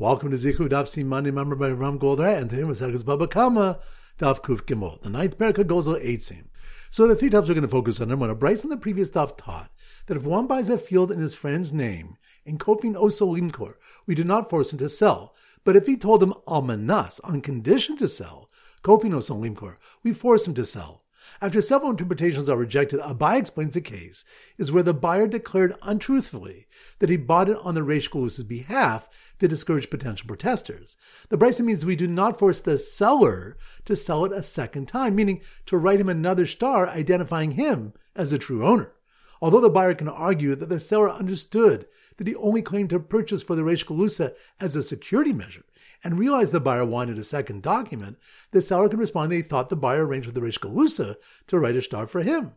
Welcome 0.00 0.30
to 0.30 0.36
Zichu 0.36 0.68
Daf 0.68 0.84
Simani, 0.84 1.34
member 1.34 1.56
by 1.56 1.70
Ram 1.70 1.98
Goldhar, 1.98 2.38
and 2.38 2.48
today 2.48 2.62
Masakas 2.62 3.04
Baba 3.04 3.26
Kama, 3.26 3.80
Daf 4.16 4.40
Kuf 4.40 4.62
Gimel. 4.62 5.02
The 5.02 5.10
ninth 5.10 5.36
parak 5.36 5.66
goes 5.66 5.86
sim. 6.24 6.50
So 6.88 7.08
the 7.08 7.16
three 7.16 7.28
topics 7.28 7.48
we're 7.48 7.56
going 7.56 7.62
to 7.62 7.68
focus 7.68 8.00
on 8.00 8.12
are 8.12 8.16
one. 8.16 8.32
Brisa 8.36 8.62
in 8.62 8.70
the 8.70 8.76
previous 8.76 9.10
daf 9.10 9.36
taught 9.36 9.72
that 10.06 10.16
if 10.16 10.22
one 10.22 10.46
buys 10.46 10.70
a 10.70 10.78
field 10.78 11.10
in 11.10 11.18
his 11.18 11.34
friend's 11.34 11.72
name, 11.72 12.16
in 12.46 12.58
Kofin 12.58 12.94
Oso 12.94 13.36
Limkor, 13.36 13.74
we 14.06 14.14
do 14.14 14.22
not 14.22 14.48
force 14.48 14.72
him 14.72 14.78
to 14.78 14.88
sell. 14.88 15.34
But 15.64 15.74
if 15.74 15.88
he 15.88 15.96
told 15.96 16.22
him 16.22 16.34
Almanas 16.46 17.18
on 17.24 17.40
condition 17.40 17.96
to 17.96 18.06
sell, 18.06 18.48
Kofin 18.84 19.10
Oso 19.10 19.36
Limkor, 19.36 19.78
we 20.04 20.12
force 20.12 20.46
him 20.46 20.54
to 20.54 20.64
sell. 20.64 21.02
After 21.40 21.60
several 21.60 21.90
interpretations 21.90 22.48
are 22.48 22.56
rejected, 22.56 23.00
Abaye 23.00 23.38
explains 23.38 23.74
the 23.74 23.80
case 23.80 24.24
is 24.56 24.72
where 24.72 24.82
the 24.82 24.94
buyer 24.94 25.26
declared 25.26 25.74
untruthfully 25.82 26.66
that 26.98 27.10
he 27.10 27.16
bought 27.16 27.48
it 27.48 27.58
on 27.62 27.74
the 27.74 27.82
Reish 27.82 28.10
Galus's 28.10 28.44
behalf 28.44 29.08
to 29.38 29.48
discourage 29.48 29.90
potential 29.90 30.26
protesters. 30.26 30.96
The 31.28 31.36
Bryson 31.36 31.66
means 31.66 31.86
we 31.86 31.96
do 31.96 32.06
not 32.06 32.38
force 32.38 32.58
the 32.58 32.78
seller 32.78 33.56
to 33.84 33.96
sell 33.96 34.24
it 34.24 34.32
a 34.32 34.42
second 34.42 34.88
time, 34.88 35.14
meaning 35.14 35.40
to 35.66 35.76
write 35.76 36.00
him 36.00 36.08
another 36.08 36.46
star 36.46 36.88
identifying 36.88 37.52
him 37.52 37.92
as 38.16 38.30
the 38.30 38.38
true 38.38 38.66
owner. 38.66 38.92
Although 39.40 39.60
the 39.60 39.70
buyer 39.70 39.94
can 39.94 40.08
argue 40.08 40.54
that 40.56 40.68
the 40.68 40.80
seller 40.80 41.10
understood 41.10 41.86
that 42.16 42.26
he 42.26 42.34
only 42.34 42.62
claimed 42.62 42.90
to 42.90 42.98
purchase 42.98 43.42
for 43.42 43.54
the 43.54 43.62
Reish 43.62 43.86
Galusa 43.86 44.34
as 44.60 44.74
a 44.74 44.82
security 44.82 45.32
measure, 45.32 45.64
and 46.04 46.18
realized 46.18 46.52
the 46.52 46.60
buyer 46.60 46.84
wanted 46.84 47.18
a 47.18 47.24
second 47.24 47.62
document, 47.62 48.18
the 48.50 48.62
seller 48.62 48.88
can 48.88 48.98
respond 48.98 49.32
that 49.32 49.36
he 49.36 49.42
thought 49.42 49.68
the 49.68 49.76
buyer 49.76 50.06
arranged 50.06 50.26
with 50.26 50.34
the 50.34 50.40
Reish 50.40 50.58
Galusa 50.58 51.16
to 51.46 51.58
write 51.58 51.76
a 51.76 51.82
star 51.82 52.06
for 52.06 52.22
him. 52.22 52.52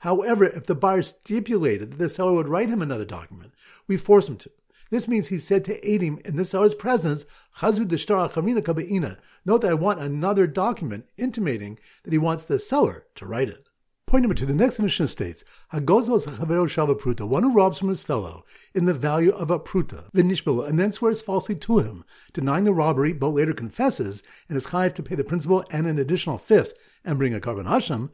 However, 0.00 0.44
if 0.44 0.66
the 0.66 0.74
buyer 0.74 1.02
stipulated 1.02 1.92
that 1.92 1.98
the 1.98 2.08
seller 2.08 2.32
would 2.34 2.48
write 2.48 2.68
him 2.68 2.82
another 2.82 3.04
document, 3.04 3.54
we 3.86 3.96
force 3.96 4.28
him 4.28 4.36
to. 4.38 4.50
This 4.90 5.08
means 5.08 5.28
he 5.28 5.38
said 5.38 5.64
to 5.64 5.74
him 5.74 6.18
in 6.24 6.36
the 6.36 6.44
seller's 6.44 6.74
presence, 6.74 7.24
Chazud 7.58 7.88
the 7.88 7.96
Shtar 7.96 8.28
Kabaina, 8.28 9.18
Note 9.46 9.62
that 9.62 9.70
I 9.70 9.74
want 9.74 10.00
another 10.00 10.46
document 10.46 11.06
intimating 11.16 11.78
that 12.02 12.12
he 12.12 12.18
wants 12.18 12.42
the 12.42 12.58
seller 12.58 13.06
to 13.14 13.24
write 13.24 13.48
it. 13.48 13.68
Point 14.12 14.24
number 14.24 14.34
two, 14.34 14.44
the 14.44 14.54
next 14.54 14.78
Mishnah 14.78 15.08
states, 15.08 15.42
Hagozel 15.72 16.18
is 16.18 16.26
chavero 16.26 16.66
shava 16.66 16.94
pruta, 16.94 17.26
one 17.26 17.44
who 17.44 17.54
robs 17.54 17.78
from 17.78 17.88
his 17.88 18.02
fellow 18.02 18.44
in 18.74 18.84
the 18.84 18.92
value 18.92 19.30
of 19.30 19.50
a 19.50 19.58
pruta, 19.58 20.12
v'nishbelu, 20.12 20.68
and 20.68 20.78
then 20.78 20.92
swears 20.92 21.22
falsely 21.22 21.54
to 21.54 21.78
him, 21.78 22.04
denying 22.34 22.64
the 22.64 22.74
robbery, 22.74 23.14
but 23.14 23.30
later 23.30 23.54
confesses 23.54 24.22
and 24.50 24.58
is 24.58 24.66
chayiv 24.66 24.92
to 24.92 25.02
pay 25.02 25.14
the 25.14 25.24
principal 25.24 25.64
and 25.70 25.86
an 25.86 25.98
additional 25.98 26.36
fifth 26.36 26.74
and 27.06 27.16
bring 27.16 27.32
a 27.32 27.40
korban 27.40 27.64
hasham, 27.64 28.10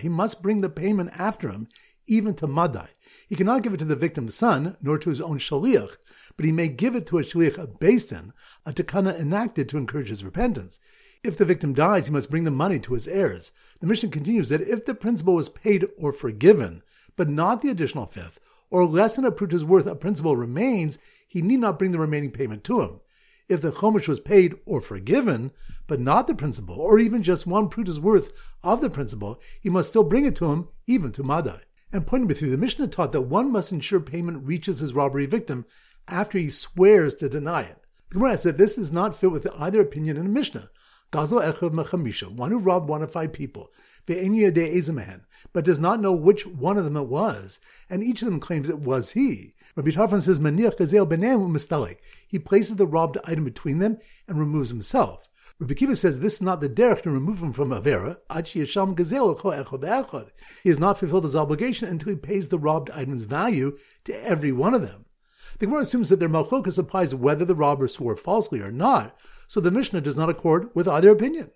he 0.00 0.08
must 0.08 0.42
bring 0.42 0.60
the 0.60 0.68
payment 0.68 1.10
after 1.16 1.48
him, 1.48 1.68
even 2.06 2.34
to 2.34 2.48
madai. 2.48 2.88
He 3.28 3.36
cannot 3.36 3.62
give 3.62 3.74
it 3.74 3.76
to 3.76 3.84
the 3.84 3.94
victim's 3.94 4.34
son, 4.34 4.76
nor 4.82 4.98
to 4.98 5.10
his 5.10 5.20
own 5.20 5.38
shaliach, 5.38 5.98
but 6.36 6.44
he 6.44 6.50
may 6.50 6.66
give 6.66 6.96
it 6.96 7.06
to 7.06 7.18
a 7.18 7.22
shaliach 7.22 7.58
of 7.58 7.78
Din, 7.78 8.32
a 8.66 8.72
takana 8.72 9.16
enacted 9.16 9.68
to 9.68 9.76
encourage 9.76 10.08
his 10.08 10.24
repentance. 10.24 10.80
If 11.22 11.36
the 11.36 11.44
victim 11.44 11.74
dies, 11.74 12.06
he 12.06 12.12
must 12.12 12.30
bring 12.30 12.44
the 12.44 12.50
money 12.50 12.78
to 12.78 12.94
his 12.94 13.06
heirs. 13.06 13.52
The 13.80 13.86
Mishnah 13.86 14.08
continues 14.08 14.48
that 14.48 14.62
if 14.62 14.86
the 14.86 14.94
principal 14.94 15.34
was 15.34 15.50
paid 15.50 15.86
or 15.98 16.14
forgiven, 16.14 16.82
but 17.14 17.28
not 17.28 17.60
the 17.60 17.68
additional 17.68 18.06
fifth, 18.06 18.40
or 18.70 18.86
less 18.86 19.16
than 19.16 19.26
a 19.26 19.32
pruta's 19.32 19.64
worth 19.64 19.86
of 19.86 20.00
principal 20.00 20.34
remains, 20.34 20.98
he 21.28 21.42
need 21.42 21.60
not 21.60 21.78
bring 21.78 21.90
the 21.90 21.98
remaining 21.98 22.30
payment 22.30 22.64
to 22.64 22.80
him. 22.80 23.00
If 23.50 23.60
the 23.60 23.72
chomish 23.72 24.08
was 24.08 24.20
paid 24.20 24.54
or 24.64 24.80
forgiven, 24.80 25.50
but 25.86 26.00
not 26.00 26.26
the 26.26 26.34
principal, 26.34 26.76
or 26.76 26.98
even 26.98 27.22
just 27.22 27.46
one 27.46 27.68
pruta's 27.68 28.00
worth 28.00 28.30
of 28.62 28.80
the 28.80 28.88
principal, 28.88 29.40
he 29.60 29.68
must 29.68 29.90
still 29.90 30.04
bring 30.04 30.24
it 30.24 30.36
to 30.36 30.50
him, 30.52 30.68
even 30.86 31.12
to 31.12 31.22
Madai. 31.22 31.60
And 31.92 32.06
pointing 32.06 32.28
me 32.28 32.34
three, 32.34 32.48
the 32.48 32.56
Mishnah 32.56 32.88
taught 32.88 33.12
that 33.12 33.22
one 33.22 33.52
must 33.52 33.72
ensure 33.72 34.00
payment 34.00 34.46
reaches 34.46 34.78
his 34.78 34.94
robbery 34.94 35.26
victim 35.26 35.66
after 36.08 36.38
he 36.38 36.48
swears 36.48 37.14
to 37.16 37.28
deny 37.28 37.62
it. 37.62 37.84
The 38.08 38.14
Gemara 38.14 38.38
said 38.38 38.56
this 38.56 38.78
is 38.78 38.90
not 38.90 39.18
fit 39.18 39.30
with 39.30 39.46
either 39.58 39.80
opinion 39.80 40.16
in 40.16 40.24
the 40.24 40.30
Mishnah. 40.30 40.70
Gazel 41.12 41.42
Echav 41.42 41.72
Mechamisha, 41.72 42.30
one 42.30 42.52
who 42.52 42.58
robbed 42.58 42.88
one 42.88 43.02
of 43.02 43.10
five 43.10 43.32
people, 43.32 43.72
but 44.06 45.64
does 45.64 45.78
not 45.78 46.00
know 46.00 46.12
which 46.12 46.46
one 46.46 46.78
of 46.78 46.84
them 46.84 46.96
it 46.96 47.08
was, 47.08 47.58
and 47.88 48.04
each 48.04 48.22
of 48.22 48.26
them 48.26 48.38
claims 48.38 48.70
it 48.70 48.78
was 48.78 49.10
he. 49.10 49.54
Rabbi 49.74 49.90
Tarfon 49.90 50.22
says, 50.22 50.38
Maniach 50.38 50.76
Gazel 50.76 51.08
Benem 51.08 51.50
Mistalik. 51.50 51.98
He 52.28 52.38
places 52.38 52.76
the 52.76 52.86
robbed 52.86 53.18
item 53.24 53.44
between 53.44 53.78
them 53.78 53.98
and 54.28 54.38
removes 54.38 54.70
himself. 54.70 55.28
Rabbi 55.58 55.74
Akiva 55.74 55.96
says 55.96 56.20
this 56.20 56.34
is 56.34 56.42
not 56.42 56.60
the 56.60 56.68
derech 56.68 57.02
to 57.02 57.10
remove 57.10 57.42
him 57.42 57.52
from 57.52 57.70
Avera. 57.70 58.16
He 60.62 60.68
has 60.68 60.78
not 60.78 60.98
fulfilled 60.98 61.24
his 61.24 61.36
obligation 61.36 61.88
until 61.88 62.10
he 62.10 62.16
pays 62.16 62.48
the 62.48 62.58
robbed 62.58 62.90
item's 62.90 63.24
value 63.24 63.76
to 64.04 64.24
every 64.24 64.52
one 64.52 64.74
of 64.74 64.82
them. 64.82 65.04
The 65.58 65.66
Gemara 65.66 65.82
assumes 65.82 66.08
that 66.08 66.18
their 66.18 66.30
malchokas 66.30 66.78
applies 66.78 67.14
whether 67.14 67.44
the 67.44 67.54
robber 67.54 67.88
swore 67.88 68.16
falsely 68.16 68.60
or 68.60 68.72
not, 68.72 69.14
so 69.50 69.58
the 69.58 69.72
Mishnah 69.72 70.00
does 70.00 70.16
not 70.16 70.30
accord 70.30 70.70
with 70.74 70.86
either 70.86 71.10
opinion. 71.10 71.50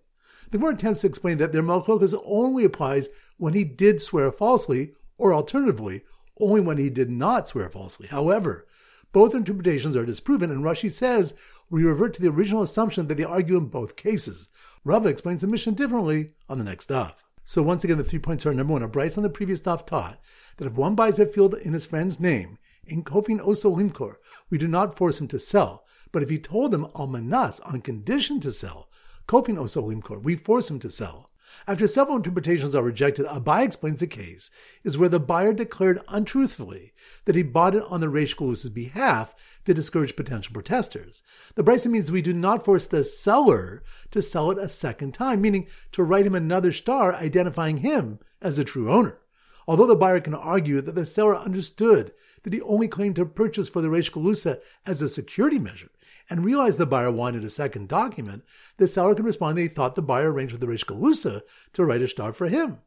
The 0.51 0.59
Gemara 0.59 0.75
tends 0.77 1.03
to 1.03 1.07
explain 1.07 1.39
that 1.39 1.53
their 1.53 1.63
malchokas 1.63 2.21
only 2.25 2.65
applies 2.65 3.09
when 3.37 3.55
he 3.55 3.63
did 3.63 4.03
swear 4.03 4.33
falsely, 4.33 4.95
or 5.17 5.33
alternatively, 5.33 6.03
only 6.41 6.61
when 6.61 6.77
he 6.77 6.91
did 6.91 7.09
not 7.09 7.47
swear 7.47 7.71
falsely. 7.71 8.09
However, 8.09 8.67
both 9.13 9.33
interpretations 9.33 9.95
are 9.95 10.05
disproven, 10.05 10.51
and 10.51 10.65
Rashi 10.65 10.91
says 10.91 11.35
we 11.71 11.85
revert 11.85 12.15
to 12.15 12.21
the 12.21 12.31
original 12.31 12.65
assumption 12.65 13.07
that 13.07 13.15
they 13.17 13.23
argue 13.23 13.57
in 13.57 13.67
both 13.67 13.95
cases. 13.95 14.49
Rava 14.83 15.09
explains 15.09 15.43
the 15.43 15.47
Mishnah 15.47 15.75
differently 15.75 16.31
on 16.49 16.59
the 16.59 16.65
next 16.65 16.89
daf. 16.89 17.13
So 17.45 17.63
once 17.63 17.85
again, 17.85 17.99
the 17.99 18.03
three 18.03 18.19
points 18.19 18.45
are 18.45 18.53
number 18.53 18.73
one. 18.73 18.83
A 18.83 18.89
Brisa 18.89 19.19
on 19.19 19.23
the 19.23 19.31
previous 19.31 19.61
daf 19.61 19.87
taught 19.87 20.19
that 20.57 20.67
if 20.67 20.73
one 20.73 20.97
buys 20.97 21.21
a 21.21 21.27
field 21.27 21.55
in 21.55 21.73
his 21.73 21.87
friend's 21.87 22.19
name, 22.19 22.59
in 22.87 23.05
Kofin 23.05 23.39
Oso 23.41 23.73
Limkor, 23.73 24.17
we 24.51 24.59
do 24.59 24.67
not 24.67 24.97
force 24.97 25.21
him 25.21 25.29
to 25.29 25.39
sell. 25.39 25.84
But 26.15 26.23
if 26.23 26.31
he 26.31 26.39
told 26.39 26.71
them 26.71 26.87
Almanas 26.95 27.61
on 27.67 27.81
condition 27.81 28.39
to 28.43 28.53
sell, 28.53 28.89
Kofin 29.27 29.57
Oso 29.57 29.83
Limkor, 29.83 30.23
we 30.23 30.37
force 30.37 30.71
him 30.71 30.79
to 30.79 30.89
sell. 30.89 31.33
After 31.67 31.89
several 31.89 32.19
interpretations 32.19 32.73
are 32.77 32.85
rejected, 32.85 33.27
Abaye 33.27 33.65
explains 33.65 33.99
the 33.99 34.07
case 34.07 34.49
is 34.85 34.97
where 34.97 35.09
the 35.09 35.19
buyer 35.19 35.53
declared 35.53 36.01
untruthfully 36.07 36.93
that 37.25 37.35
he 37.35 37.43
bought 37.43 37.75
it 37.75 37.83
on 37.89 38.01
the 38.01 38.07
Reish 38.07 38.73
behalf 38.73 39.35
to 39.65 39.75
discourage 39.75 40.15
potential 40.15 40.55
protesters. 40.55 41.25
The 41.57 41.65
Bryson 41.65 41.91
means 41.91 42.13
we 42.13 42.23
do 42.23 42.33
not 42.33 42.65
force 42.65 42.87
the 42.87 43.03
seller 43.03 43.83
to 44.13 44.23
sell 44.23 44.53
it 44.53 44.59
a 44.59 44.69
second 44.69 45.15
time, 45.15 45.41
meaning 45.41 45.67
to 45.91 46.05
write 46.05 46.27
him 46.27 46.37
another 46.37 46.71
star 46.71 47.13
identifying 47.13 47.79
him 47.79 48.21
as 48.41 48.57
the 48.57 48.63
true 48.63 48.89
owner. 48.89 49.19
Although 49.67 49.87
the 49.87 49.97
buyer 49.97 50.21
can 50.21 50.35
argue 50.35 50.81
that 50.81 50.95
the 50.95 51.07
seller 51.07 51.35
understood 51.35 52.13
that 52.43 52.53
he 52.53 52.61
only 52.61 52.87
claimed 52.87 53.17
to 53.17 53.27
purchase 53.27 53.69
for 53.69 53.81
the 53.81 53.89
Reish 53.89 54.13
Galusa 54.13 54.61
as 54.87 55.01
a 55.01 55.09
security 55.09 55.59
measure, 55.59 55.91
and 56.31 56.45
realized 56.45 56.79
the 56.79 56.87
buyer 56.87 57.11
wanted 57.11 57.45
a 57.45 57.51
second 57.51 57.89
document, 57.89 58.45
the 58.77 58.89
seller 58.89 59.15
can 59.15 59.25
respond 59.25 59.57
that 59.57 59.63
he 59.63 59.69
thought 59.69 59.95
the 59.95 60.03
buyer 60.03 60.33
arranged 60.33 60.53
with 60.53 60.61
the 60.61 60.67
Reish 60.67 60.85
Galusa 60.85 61.43
to 61.73 61.85
write 61.85 62.03
a 62.03 62.09
star 62.09 62.33
for 62.33 62.49
him. 62.49 62.79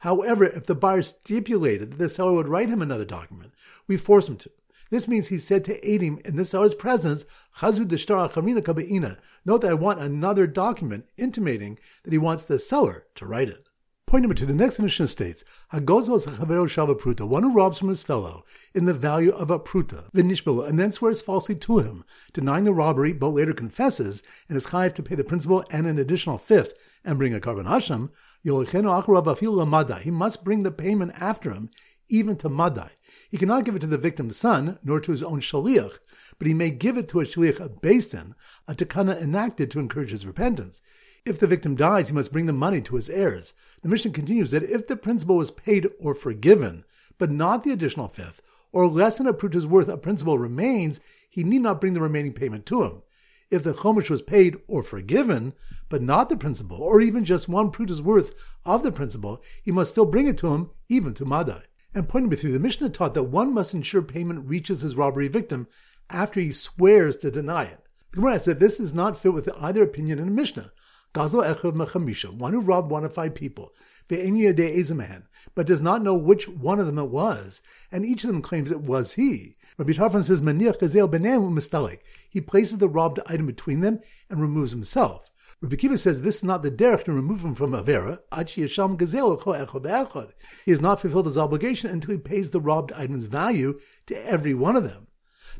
However, 0.00 0.44
if 0.44 0.66
the 0.66 0.74
buyer 0.74 1.02
stipulated 1.02 1.92
that 1.92 1.98
the 1.98 2.08
seller 2.08 2.32
would 2.34 2.48
write 2.48 2.68
him 2.68 2.82
another 2.82 3.04
document, 3.04 3.52
we 3.86 3.96
force 3.96 4.28
him 4.28 4.36
to. 4.38 4.50
This 4.90 5.08
means 5.08 5.28
he 5.28 5.38
said 5.38 5.64
to 5.64 5.80
Adim 5.80 6.20
in 6.26 6.36
the 6.36 6.44
seller's 6.44 6.74
presence, 6.74 7.24
Chazud 7.58 7.88
d'shtar 7.88 8.30
achamina 8.30 8.60
kaba'ina, 8.60 9.18
Note 9.44 9.62
that 9.62 9.70
I 9.70 9.74
want 9.74 10.00
another 10.00 10.46
document 10.46 11.06
intimating 11.16 11.78
that 12.02 12.12
he 12.12 12.18
wants 12.18 12.42
the 12.42 12.58
seller 12.58 13.06
to 13.14 13.24
write 13.24 13.48
it. 13.48 13.68
Point 14.12 14.24
number 14.24 14.34
two, 14.34 14.44
the 14.44 14.52
next 14.52 14.78
Mishnah 14.78 15.08
states, 15.08 15.42
Hagozel 15.72 16.18
is 16.18 16.26
shava 16.26 16.94
pruta, 16.94 17.26
one 17.26 17.44
who 17.44 17.54
robs 17.54 17.78
from 17.78 17.88
his 17.88 18.02
fellow 18.02 18.44
in 18.74 18.84
the 18.84 18.92
value 18.92 19.30
of 19.30 19.50
a 19.50 19.58
pruta, 19.58 20.10
v'nishbelu, 20.12 20.68
and 20.68 20.78
then 20.78 20.92
swears 20.92 21.22
falsely 21.22 21.54
to 21.54 21.78
him, 21.78 22.04
denying 22.34 22.64
the 22.64 22.74
robbery, 22.74 23.14
but 23.14 23.30
later 23.30 23.54
confesses 23.54 24.22
and 24.50 24.58
is 24.58 24.66
chayiv 24.66 24.92
to 24.92 25.02
pay 25.02 25.14
the 25.14 25.24
principal 25.24 25.64
and 25.70 25.86
an 25.86 25.98
additional 25.98 26.36
fifth 26.36 26.74
and 27.02 27.16
bring 27.16 27.32
a 27.32 27.40
korban 27.40 27.64
hasham, 27.64 28.10
he 30.02 30.10
must 30.10 30.44
bring 30.44 30.62
the 30.62 30.70
payment 30.70 31.12
after 31.18 31.50
him, 31.50 31.70
even 32.08 32.36
to 32.36 32.50
madai. 32.50 32.90
He 33.30 33.38
cannot 33.38 33.64
give 33.64 33.76
it 33.76 33.78
to 33.78 33.86
the 33.86 33.96
victim's 33.96 34.36
son, 34.36 34.78
nor 34.84 35.00
to 35.00 35.12
his 35.12 35.22
own 35.22 35.40
shaliach, 35.40 36.00
but 36.36 36.46
he 36.46 36.52
may 36.52 36.70
give 36.70 36.98
it 36.98 37.08
to 37.08 37.20
a 37.20 37.24
shaliach 37.24 37.60
of 37.60 37.80
Din, 37.80 38.34
a 38.68 38.74
takana 38.74 39.18
enacted 39.18 39.70
to 39.70 39.78
encourage 39.78 40.10
his 40.10 40.26
repentance. 40.26 40.82
If 41.24 41.38
the 41.38 41.46
victim 41.46 41.76
dies, 41.76 42.08
he 42.08 42.14
must 42.14 42.32
bring 42.32 42.46
the 42.46 42.52
money 42.52 42.80
to 42.80 42.96
his 42.96 43.08
heirs. 43.08 43.54
The 43.82 43.88
Mishnah 43.88 44.10
continues 44.10 44.50
that 44.50 44.64
if 44.64 44.88
the 44.88 44.96
principal 44.96 45.36
was 45.36 45.52
paid 45.52 45.88
or 46.00 46.16
forgiven, 46.16 46.84
but 47.16 47.30
not 47.30 47.62
the 47.62 47.70
additional 47.70 48.08
fifth, 48.08 48.42
or 48.72 48.88
less 48.88 49.18
than 49.18 49.28
a 49.28 49.32
pruta's 49.32 49.66
worth 49.66 49.88
of 49.88 50.02
principal 50.02 50.36
remains, 50.36 50.98
he 51.30 51.44
need 51.44 51.62
not 51.62 51.80
bring 51.80 51.92
the 51.92 52.00
remaining 52.00 52.32
payment 52.32 52.66
to 52.66 52.82
him. 52.82 53.02
If 53.52 53.62
the 53.62 53.72
chomish 53.72 54.10
was 54.10 54.22
paid 54.22 54.56
or 54.66 54.82
forgiven, 54.82 55.52
but 55.88 56.02
not 56.02 56.28
the 56.28 56.36
principal, 56.36 56.78
or 56.78 57.00
even 57.00 57.24
just 57.24 57.48
one 57.48 57.70
pruta's 57.70 58.02
worth 58.02 58.32
of 58.64 58.82
the 58.82 58.90
principal, 58.90 59.42
he 59.62 59.70
must 59.70 59.90
still 59.90 60.06
bring 60.06 60.26
it 60.26 60.38
to 60.38 60.52
him, 60.54 60.70
even 60.88 61.14
to 61.14 61.24
Madai. 61.24 61.62
And 61.94 62.08
pointing 62.08 62.30
me 62.30 62.36
three, 62.36 62.50
the 62.50 62.58
Mishnah 62.58 62.88
taught 62.88 63.14
that 63.14 63.24
one 63.24 63.54
must 63.54 63.74
ensure 63.74 64.02
payment 64.02 64.48
reaches 64.48 64.80
his 64.80 64.96
robbery 64.96 65.28
victim 65.28 65.68
after 66.10 66.40
he 66.40 66.50
swears 66.50 67.16
to 67.18 67.30
deny 67.30 67.64
it. 67.64 67.86
The 68.10 68.16
Gemara 68.16 68.40
said 68.40 68.58
this 68.58 68.80
is 68.80 68.92
not 68.92 69.20
fit 69.20 69.32
with 69.32 69.48
either 69.60 69.82
opinion 69.82 70.18
in 70.18 70.26
the 70.26 70.32
Mishnah. 70.32 70.72
One 71.14 72.52
who 72.52 72.60
robbed 72.60 72.90
one 72.90 73.04
of 73.04 73.12
five 73.14 73.34
people, 73.34 73.74
but 74.08 75.66
does 75.66 75.80
not 75.80 76.02
know 76.02 76.14
which 76.14 76.48
one 76.48 76.80
of 76.80 76.86
them 76.86 76.98
it 76.98 77.10
was, 77.10 77.60
and 77.90 78.06
each 78.06 78.24
of 78.24 78.28
them 78.28 78.40
claims 78.40 78.70
it 78.70 78.80
was 78.80 79.12
he. 79.12 79.56
Rabbi 79.76 79.92
Tarfon 79.92 80.24
says. 80.24 81.98
He 82.30 82.40
places 82.40 82.78
the 82.78 82.88
robbed 82.88 83.20
item 83.26 83.46
between 83.46 83.80
them 83.80 84.00
and 84.30 84.40
removes 84.40 84.72
himself. 84.72 85.30
Rabbi 85.60 85.76
Akiva 85.76 85.98
says 85.98 86.22
this 86.22 86.38
is 86.38 86.44
not 86.44 86.62
the 86.62 86.70
derech 86.70 87.04
to 87.04 87.12
remove 87.12 87.44
him 87.44 87.54
from 87.54 87.72
Avera. 87.72 88.18
He 90.64 90.70
has 90.70 90.80
not 90.80 91.00
fulfilled 91.00 91.26
his 91.26 91.38
obligation 91.38 91.90
until 91.90 92.12
he 92.12 92.18
pays 92.18 92.50
the 92.50 92.60
robbed 92.60 92.92
item's 92.92 93.26
value 93.26 93.78
to 94.06 94.26
every 94.26 94.54
one 94.54 94.76
of 94.76 94.84
them. 94.84 95.06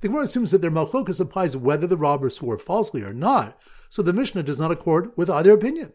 The 0.00 0.08
Gemara 0.08 0.24
assumes 0.24 0.50
that 0.50 0.60
their 0.60 0.70
malchokas 0.72 1.20
applies 1.20 1.56
whether 1.56 1.86
the 1.86 1.96
robber 1.96 2.30
swore 2.30 2.58
falsely 2.58 3.02
or 3.02 3.12
not, 3.12 3.56
so 3.92 4.00
the 4.00 4.14
Mishnah 4.14 4.42
does 4.42 4.58
not 4.58 4.72
accord 4.72 5.12
with 5.16 5.28
either 5.28 5.52
opinion. 5.52 5.92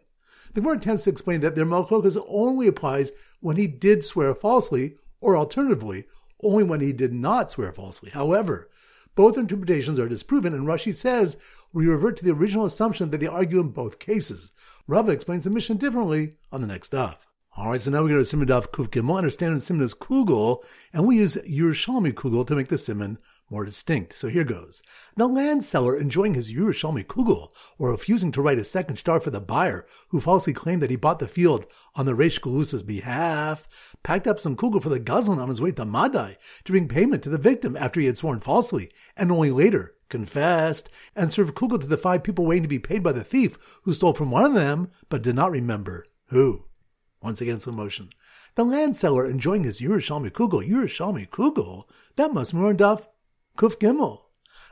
The 0.54 0.62
Gemara 0.62 0.78
tends 0.78 1.06
to 1.06 1.10
explain 1.10 1.42
that 1.42 1.56
their 1.56 1.66
malchokas 1.66 2.24
only 2.28 2.68
applies 2.68 3.12
when 3.40 3.58
he 3.58 3.66
did 3.66 4.06
swear 4.06 4.36
falsely, 4.36 4.98
or 5.20 5.36
alternatively, 5.36 6.06
only 6.44 6.64
when 6.64 6.80
he 6.80 6.94
did 6.94 7.12
not 7.12 7.50
swear 7.50 7.74
falsely. 7.74 8.12
However, 8.12 8.70
both 9.16 9.36
interpretations 9.36 9.98
are 9.98 10.08
disproven, 10.08 10.54
and 10.54 10.68
Rashi 10.68 10.94
says 10.94 11.38
we 11.74 11.88
revert 11.88 12.18
to 12.18 12.24
the 12.24 12.34
original 12.34 12.68
assumption 12.68 13.10
that 13.10 13.20
they 13.20 13.26
argue 13.26 13.60
in 13.60 13.70
both 13.70 13.98
cases. 13.98 14.52
Rava 14.86 15.12
explains 15.12 15.46
the 15.46 15.50
mission 15.50 15.78
differently 15.78 16.34
on 16.52 16.62
the 16.62 16.68
next 16.68 16.92
daf. 16.92 17.16
All 17.58 17.72
right, 17.72 17.82
so 17.82 17.90
now 17.90 18.04
we 18.04 18.12
go 18.12 18.18
to 18.18 18.26
Simon 18.26 18.48
Daf 18.48 18.68
Kuf 18.68 18.90
Gimel, 18.90 19.18
and 19.18 19.26
our 19.26 19.32
standard 19.32 19.64
Simon 19.64 19.84
is 19.84 19.96
Kugel, 19.96 20.64
and 20.94 21.08
we 21.08 21.18
use 21.18 21.36
Yerushalmi 21.38 22.14
Kugel 22.14 22.46
to 22.46 22.56
make 22.56 22.68
the 22.68 22.78
Simon 22.78 23.18
more 23.50 23.66
distinct. 23.66 24.14
So 24.14 24.28
here 24.28 24.44
goes. 24.44 24.82
The 25.16 25.28
land 25.28 25.64
seller 25.64 25.96
enjoying 25.96 26.34
his 26.34 26.52
Yerushalmi 26.52 27.06
Kugel, 27.06 27.52
or 27.78 27.92
refusing 27.92 28.32
to 28.34 28.42
write 28.42 28.60
a 28.60 28.64
second 28.64 28.98
star 28.98 29.20
for 29.20 29.30
the 29.30 29.40
buyer 29.40 29.86
who 30.10 30.20
falsely 30.20 30.54
claimed 30.54 30.82
that 30.82 30.90
he 30.90 30.96
bought 30.96 31.20
the 31.20 31.28
field 31.28 31.66
on 31.96 32.06
the 32.06 32.14
Reish 32.14 32.40
Galusa's 32.40 32.84
behalf, 32.84 33.68
packed 34.04 34.28
up 34.28 34.40
some 34.40 34.56
Kugel 34.56 34.82
for 34.82 34.90
the 34.90 35.00
Gazlan 35.00 35.38
on 35.38 35.50
his 35.50 35.62
way 35.62 35.72
to 35.72 35.86
Madai 35.86 36.38
to 36.66 36.72
bring 36.72 36.88
payment 36.88 37.24
to 37.24 37.30
the 37.30 37.38
victim 37.38 37.78
after 37.78 38.00
he 38.00 38.06
had 38.06 38.18
sworn 38.18 38.40
falsely, 38.40 38.92
and 39.16 39.32
only 39.32 39.52
later 39.52 39.96
confessed, 40.10 40.90
and 41.16 41.32
served 41.32 41.56
Kugel 41.56 41.80
to 41.82 41.88
the 41.88 41.98
five 41.98 42.24
people 42.24 42.46
waiting 42.46 42.64
to 42.64 42.70
be 42.70 42.80
paid 42.80 43.04
by 43.04 43.12
the 43.12 43.24
thief 43.24 43.58
who 43.84 43.94
stole 43.94 44.14
from 44.14 44.32
one 44.32 44.46
of 44.46 44.54
them, 44.54 44.90
but 45.10 45.22
did 45.22 45.36
not 45.36 45.52
remember 45.52 46.06
who. 46.28 46.66
Once 47.22 47.42
again, 47.42 47.60
slow 47.60 47.74
motion. 47.74 48.10
The 48.56 48.64
land 48.64 48.96
seller 48.96 49.26
enjoying 49.26 49.64
his 49.64 49.82
Yerushalmi 49.82 50.32
Kugel, 50.32 50.68
Yerushalmi 50.68 51.30
Kugel, 51.30 51.84
that 52.16 52.34
must 52.34 52.54
be 52.54 52.60
more 52.60 52.74
Daf 52.74 53.08
Kuf 53.58 53.80
Gimel. 53.80 54.22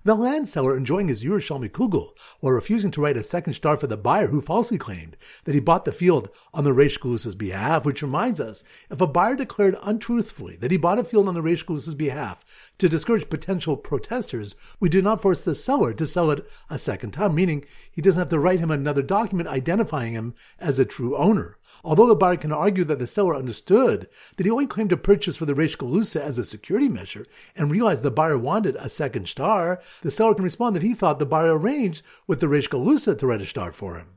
The 0.03 0.13
land 0.13 0.47
seller 0.47 0.77
enjoying 0.77 1.07
his 1.07 1.23
Yerushalmi 1.23 1.71
Kugel 1.71 2.11
while 2.39 2.53
refusing 2.53 2.91
to 2.91 3.01
write 3.01 3.17
a 3.17 3.23
second 3.23 3.53
star 3.53 3.75
for 3.75 3.87
the 3.87 3.97
buyer 3.97 4.27
who 4.27 4.39
falsely 4.39 4.77
claimed 4.77 5.17
that 5.45 5.55
he 5.55 5.59
bought 5.59 5.85
the 5.85 5.91
field 5.91 6.29
on 6.53 6.63
the 6.63 6.69
Reish 6.69 6.99
Galusa's 6.99 7.33
behalf, 7.33 7.83
which 7.83 8.03
reminds 8.03 8.39
us, 8.39 8.63
if 8.91 9.01
a 9.01 9.07
buyer 9.07 9.35
declared 9.35 9.75
untruthfully 9.81 10.55
that 10.57 10.69
he 10.69 10.77
bought 10.77 10.99
a 10.99 11.03
field 11.03 11.27
on 11.27 11.33
the 11.33 11.41
Reish 11.41 11.65
Galusa's 11.65 11.95
behalf 11.95 12.71
to 12.77 12.87
discourage 12.87 13.27
potential 13.27 13.75
protesters, 13.75 14.55
we 14.79 14.88
do 14.88 15.01
not 15.01 15.19
force 15.19 15.41
the 15.41 15.55
seller 15.55 15.91
to 15.95 16.05
sell 16.05 16.29
it 16.29 16.47
a 16.69 16.77
second 16.77 17.09
time, 17.09 17.33
meaning 17.33 17.65
he 17.91 18.03
doesn't 18.03 18.21
have 18.21 18.29
to 18.29 18.38
write 18.38 18.59
him 18.59 18.69
another 18.69 19.01
document 19.01 19.49
identifying 19.49 20.13
him 20.13 20.35
as 20.59 20.77
a 20.77 20.85
true 20.85 21.17
owner. 21.17 21.57
Although 21.83 22.07
the 22.07 22.16
buyer 22.16 22.38
can 22.38 22.51
argue 22.51 22.83
that 22.86 23.00
the 23.00 23.07
seller 23.07 23.36
understood 23.36 24.07
that 24.38 24.45
he 24.45 24.51
only 24.51 24.68
claimed 24.68 24.89
to 24.92 24.98
purchase 24.98 25.38
for 25.38 25.45
the 25.45 25.54
Reish 25.54 25.77
Galusa 25.77 26.22
as 26.22 26.38
a 26.38 26.45
security 26.45 26.89
measure 26.89 27.25
and 27.56 27.72
realized 27.72 28.04
the 28.04 28.12
buyer 28.12 28.38
wanted 28.38 28.75
a 28.77 28.89
second 28.89 29.27
star, 29.27 29.81
the 30.01 30.12
seller 30.12 30.33
can 30.33 30.44
respond 30.44 30.75
that 30.75 30.83
he 30.83 30.94
thought 30.94 31.19
the 31.19 31.25
buyer 31.25 31.57
arranged 31.57 32.04
with 32.27 32.39
the 32.39 32.48
Reish 32.48 32.69
Galusa 32.69 33.18
to 33.18 33.27
write 33.27 33.42
a 33.42 33.45
star 33.45 33.72
for 33.72 33.98
him. 33.98 34.14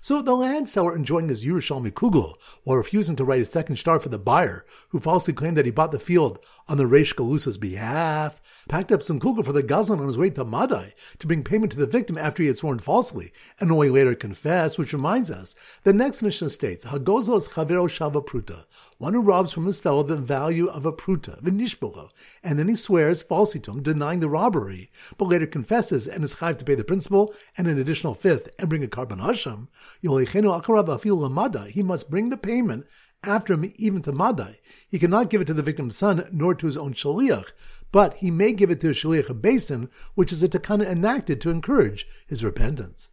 So 0.00 0.22
the 0.22 0.34
land 0.34 0.68
seller 0.68 0.94
enjoying 0.94 1.28
his 1.28 1.44
Yerushalmi 1.44 1.92
Kugel 1.92 2.36
while 2.64 2.76
refusing 2.76 3.16
to 3.16 3.24
write 3.24 3.42
a 3.42 3.44
second 3.44 3.76
star 3.76 3.98
for 3.98 4.08
the 4.08 4.18
buyer, 4.18 4.64
who 4.90 5.00
falsely 5.00 5.34
claimed 5.34 5.56
that 5.56 5.64
he 5.64 5.70
bought 5.70 5.92
the 5.92 5.98
field 5.98 6.38
on 6.68 6.78
the 6.78 6.84
Reish 6.84 7.14
Galusa's 7.14 7.58
behalf, 7.58 8.40
packed 8.68 8.92
up 8.92 9.02
some 9.02 9.18
Kugel 9.18 9.44
for 9.44 9.52
the 9.52 9.62
Gazlan 9.62 10.00
on 10.00 10.06
his 10.06 10.18
way 10.18 10.30
to 10.30 10.44
Madai 10.44 10.94
to 11.18 11.26
bring 11.26 11.42
payment 11.42 11.72
to 11.72 11.78
the 11.78 11.86
victim 11.86 12.16
after 12.16 12.42
he 12.42 12.46
had 12.46 12.58
sworn 12.58 12.78
falsely, 12.78 13.32
and 13.58 13.72
only 13.72 13.90
later 13.90 14.14
confessed, 14.14 14.78
which 14.78 14.92
reminds 14.92 15.30
us, 15.30 15.54
the 15.84 15.92
next 15.92 16.22
Mishnah 16.22 16.50
states, 16.50 16.84
Hagozel 16.84 17.48
Chavero 17.48 17.88
Shava 17.88 18.24
Pruta, 18.24 18.64
one 18.98 19.14
who 19.14 19.20
robs 19.20 19.52
from 19.52 19.66
his 19.66 19.80
fellow 19.80 20.02
the 20.02 20.16
value 20.16 20.68
of 20.68 20.86
a 20.86 20.92
Pruta, 20.92 21.40
Vinishbogo, 21.42 22.10
and 22.42 22.58
then 22.58 22.68
he 22.68 22.76
swears 22.76 23.22
falsely 23.22 23.60
to 23.60 23.72
him, 23.72 23.82
denying 23.82 24.20
the 24.20 24.28
robbery, 24.28 24.90
but 25.16 25.28
later 25.28 25.46
confesses 25.46 26.06
and 26.06 26.22
is 26.24 26.36
chayv 26.36 26.58
to 26.58 26.64
pay 26.64 26.74
the 26.74 26.84
principal 26.84 27.34
and 27.56 27.66
an 27.66 27.78
additional 27.78 28.14
fifth 28.14 28.48
and 28.58 28.68
bring 28.68 28.84
a 28.84 28.88
korban 28.88 29.20
hasham, 29.20 29.68
he 30.00 31.82
must 31.82 32.10
bring 32.10 32.28
the 32.28 32.36
payment 32.36 32.86
after 33.22 33.54
him 33.54 33.72
even 33.76 34.02
to 34.02 34.12
Madai. 34.12 34.58
He 34.88 34.98
cannot 34.98 35.30
give 35.30 35.40
it 35.40 35.46
to 35.46 35.54
the 35.54 35.62
victim's 35.62 35.96
son 35.96 36.28
nor 36.32 36.54
to 36.54 36.66
his 36.66 36.76
own 36.76 36.94
shaliach, 36.94 37.52
but 37.90 38.14
he 38.14 38.30
may 38.30 38.52
give 38.52 38.70
it 38.70 38.80
to 38.80 38.90
a 38.90 38.92
shaliach 38.92 39.40
basin, 39.40 39.88
which 40.14 40.32
is 40.32 40.42
a 40.42 40.48
takana 40.48 40.86
enacted 40.86 41.40
to 41.40 41.50
encourage 41.50 42.06
his 42.26 42.44
repentance. 42.44 43.10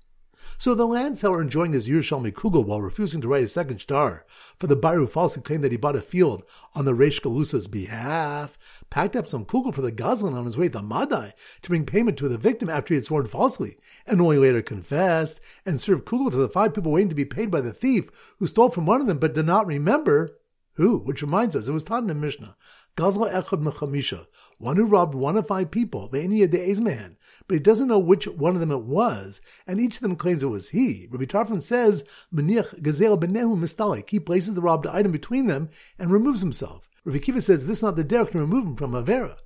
So 0.57 0.73
the 0.73 0.85
land 0.85 1.17
seller 1.17 1.41
enjoying 1.41 1.73
his 1.73 1.87
Yerushalmi 1.87 2.31
Kugel 2.31 2.65
while 2.65 2.81
refusing 2.81 3.21
to 3.21 3.27
write 3.27 3.43
a 3.43 3.47
second 3.47 3.79
star. 3.79 4.25
For 4.57 4.67
the 4.67 4.75
buyer 4.75 4.97
who 4.97 5.07
falsely 5.07 5.41
claimed 5.41 5.63
that 5.63 5.71
he 5.71 5.77
bought 5.77 5.95
a 5.95 6.01
field 6.01 6.43
on 6.73 6.85
the 6.85 6.93
Reish 6.93 7.21
Galusa's 7.21 7.67
behalf, 7.67 8.57
packed 8.89 9.15
up 9.15 9.27
some 9.27 9.45
Kugel 9.45 9.73
for 9.73 9.81
the 9.81 9.91
Gazlan 9.91 10.33
on 10.33 10.45
his 10.45 10.57
way 10.57 10.69
to 10.69 10.81
Madai 10.81 11.33
to 11.61 11.69
bring 11.69 11.85
payment 11.85 12.17
to 12.17 12.29
the 12.29 12.37
victim 12.37 12.69
after 12.69 12.93
he 12.93 12.95
had 12.95 13.05
sworn 13.05 13.27
falsely, 13.27 13.77
and 14.05 14.21
only 14.21 14.37
later 14.37 14.61
confessed, 14.61 15.39
and 15.65 15.79
served 15.79 16.05
Kugel 16.05 16.31
to 16.31 16.37
the 16.37 16.49
five 16.49 16.73
people 16.73 16.91
waiting 16.91 17.09
to 17.09 17.15
be 17.15 17.25
paid 17.25 17.51
by 17.51 17.61
the 17.61 17.73
thief 17.73 18.35
who 18.39 18.47
stole 18.47 18.69
from 18.69 18.85
one 18.85 19.01
of 19.01 19.07
them 19.07 19.19
but 19.19 19.33
did 19.33 19.45
not 19.45 19.67
remember 19.67 20.37
who, 20.75 20.97
which 20.97 21.21
reminds 21.21 21.55
us, 21.55 21.67
it 21.67 21.71
was 21.71 21.83
taught 21.83 22.01
in 22.01 22.07
the 22.07 22.15
Mishnah, 22.15 22.55
Gazla 22.97 23.29
Echad 23.29 23.61
Mechamisha, 23.61 24.25
one 24.57 24.77
who 24.77 24.85
robbed 24.85 25.15
one 25.15 25.35
of 25.35 25.47
five 25.47 25.69
people, 25.69 26.07
Ve'enia 26.09 26.49
de 26.49 26.81
man, 26.81 27.17
but 27.45 27.55
he 27.55 27.59
doesn't 27.59 27.89
know 27.89 27.99
which 27.99 28.25
one 28.25 28.53
of 28.53 28.61
them 28.61 28.71
it 28.71 28.83
was, 28.83 29.41
and 29.67 29.81
each 29.81 29.95
of 29.95 30.01
them 30.01 30.15
claims 30.15 30.43
it 30.43 30.47
was 30.47 30.69
he. 30.69 31.07
Rabbi 31.11 31.25
Tarfon 31.25 31.61
says, 31.61 32.05
Meniach 32.33 32.81
Gazel 32.81 33.19
Benehu 33.19 33.57
Mistalik, 33.57 34.09
he 34.09 34.19
places 34.19 34.53
the 34.53 34.61
robbed 34.61 34.87
item 34.87 35.11
between 35.11 35.47
them 35.47 35.69
and 35.99 36.09
removes 36.09 36.39
himself. 36.39 36.87
Rabbi 37.03 37.19
Akiva 37.19 37.43
says 37.43 37.65
this 37.65 37.79
is 37.79 37.83
not 37.83 37.97
the 37.97 38.03
derech 38.03 38.31
to 38.31 38.39
remove 38.39 38.65
him 38.65 38.75
from 38.77 38.93
Avera. 38.93 39.37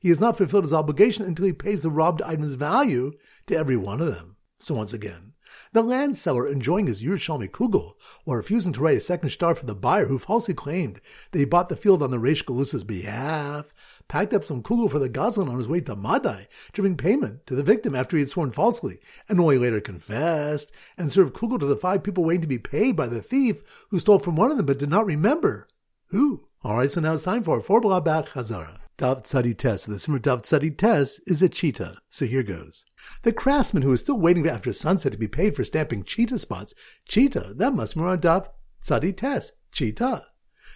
He 0.00 0.08
has 0.08 0.20
not 0.20 0.36
fulfilled 0.36 0.64
his 0.64 0.72
obligation 0.74 1.24
until 1.24 1.46
he 1.46 1.52
pays 1.52 1.82
the 1.82 1.90
robbed 1.90 2.20
item's 2.20 2.54
value 2.54 3.12
to 3.46 3.56
every 3.56 3.76
one 3.78 4.00
of 4.02 4.14
them. 4.14 4.36
So 4.58 4.74
once 4.74 4.92
again, 4.92 5.29
the 5.72 5.82
land 5.82 6.16
seller 6.16 6.46
enjoying 6.46 6.86
his 6.86 7.02
Yerushalmi 7.02 7.50
Kugel, 7.50 7.94
or 8.24 8.36
refusing 8.36 8.72
to 8.72 8.80
write 8.80 8.96
a 8.96 9.00
second 9.00 9.30
star 9.30 9.54
for 9.54 9.66
the 9.66 9.74
buyer 9.74 10.06
who 10.06 10.18
falsely 10.18 10.54
claimed 10.54 11.00
that 11.30 11.38
he 11.38 11.44
bought 11.44 11.68
the 11.68 11.76
field 11.76 12.02
on 12.02 12.10
the 12.10 12.18
Reish 12.18 12.44
Galusa's 12.44 12.84
behalf, 12.84 13.72
packed 14.08 14.34
up 14.34 14.44
some 14.44 14.62
Kugel 14.62 14.90
for 14.90 14.98
the 14.98 15.08
Gazlan 15.08 15.48
on 15.48 15.58
his 15.58 15.68
way 15.68 15.80
to 15.80 15.94
Madai 15.94 16.48
to 16.72 16.82
bring 16.82 16.96
payment 16.96 17.46
to 17.46 17.54
the 17.54 17.62
victim 17.62 17.94
after 17.94 18.16
he 18.16 18.22
had 18.22 18.30
sworn 18.30 18.50
falsely, 18.50 19.00
and 19.28 19.40
only 19.40 19.58
later 19.58 19.80
confessed, 19.80 20.72
and 20.98 21.10
served 21.10 21.34
Kugel 21.34 21.60
to 21.60 21.66
the 21.66 21.76
five 21.76 22.02
people 22.02 22.24
waiting 22.24 22.42
to 22.42 22.48
be 22.48 22.58
paid 22.58 22.96
by 22.96 23.06
the 23.06 23.22
thief 23.22 23.86
who 23.90 23.98
stole 23.98 24.18
from 24.18 24.36
one 24.36 24.50
of 24.50 24.56
them 24.56 24.66
but 24.66 24.78
did 24.78 24.90
not 24.90 25.06
remember. 25.06 25.68
Who? 26.08 26.46
Alright, 26.64 26.92
so 26.92 27.00
now 27.00 27.14
it's 27.14 27.22
time 27.22 27.42
for 27.42 27.60
four 27.60 27.80
blah 27.80 28.00
back 28.00 28.26
Hazara. 28.30 28.79
Dav 29.00 29.22
Tzadi 29.22 29.56
Tes. 29.56 29.86
The 29.86 29.98
Simmer 29.98 30.18
Dav 30.18 30.42
Tzadi 30.42 30.76
Tes 30.76 31.20
is 31.26 31.40
a 31.40 31.48
cheetah. 31.48 32.02
So 32.10 32.26
here 32.26 32.42
goes. 32.42 32.84
The 33.22 33.32
craftsman 33.32 33.82
who 33.82 33.92
is 33.92 34.00
still 34.00 34.18
waiting 34.18 34.46
after 34.46 34.74
sunset 34.74 35.12
to 35.12 35.16
be 35.16 35.26
paid 35.26 35.56
for 35.56 35.64
stamping 35.64 36.04
cheetah 36.04 36.38
spots. 36.38 36.74
Cheetah, 37.08 37.54
that 37.56 37.72
must 37.72 37.96
be 37.96 38.02
Dav 38.18 38.50
Tzadi 38.82 39.16
Tes. 39.16 39.52
Cheetah. 39.72 40.26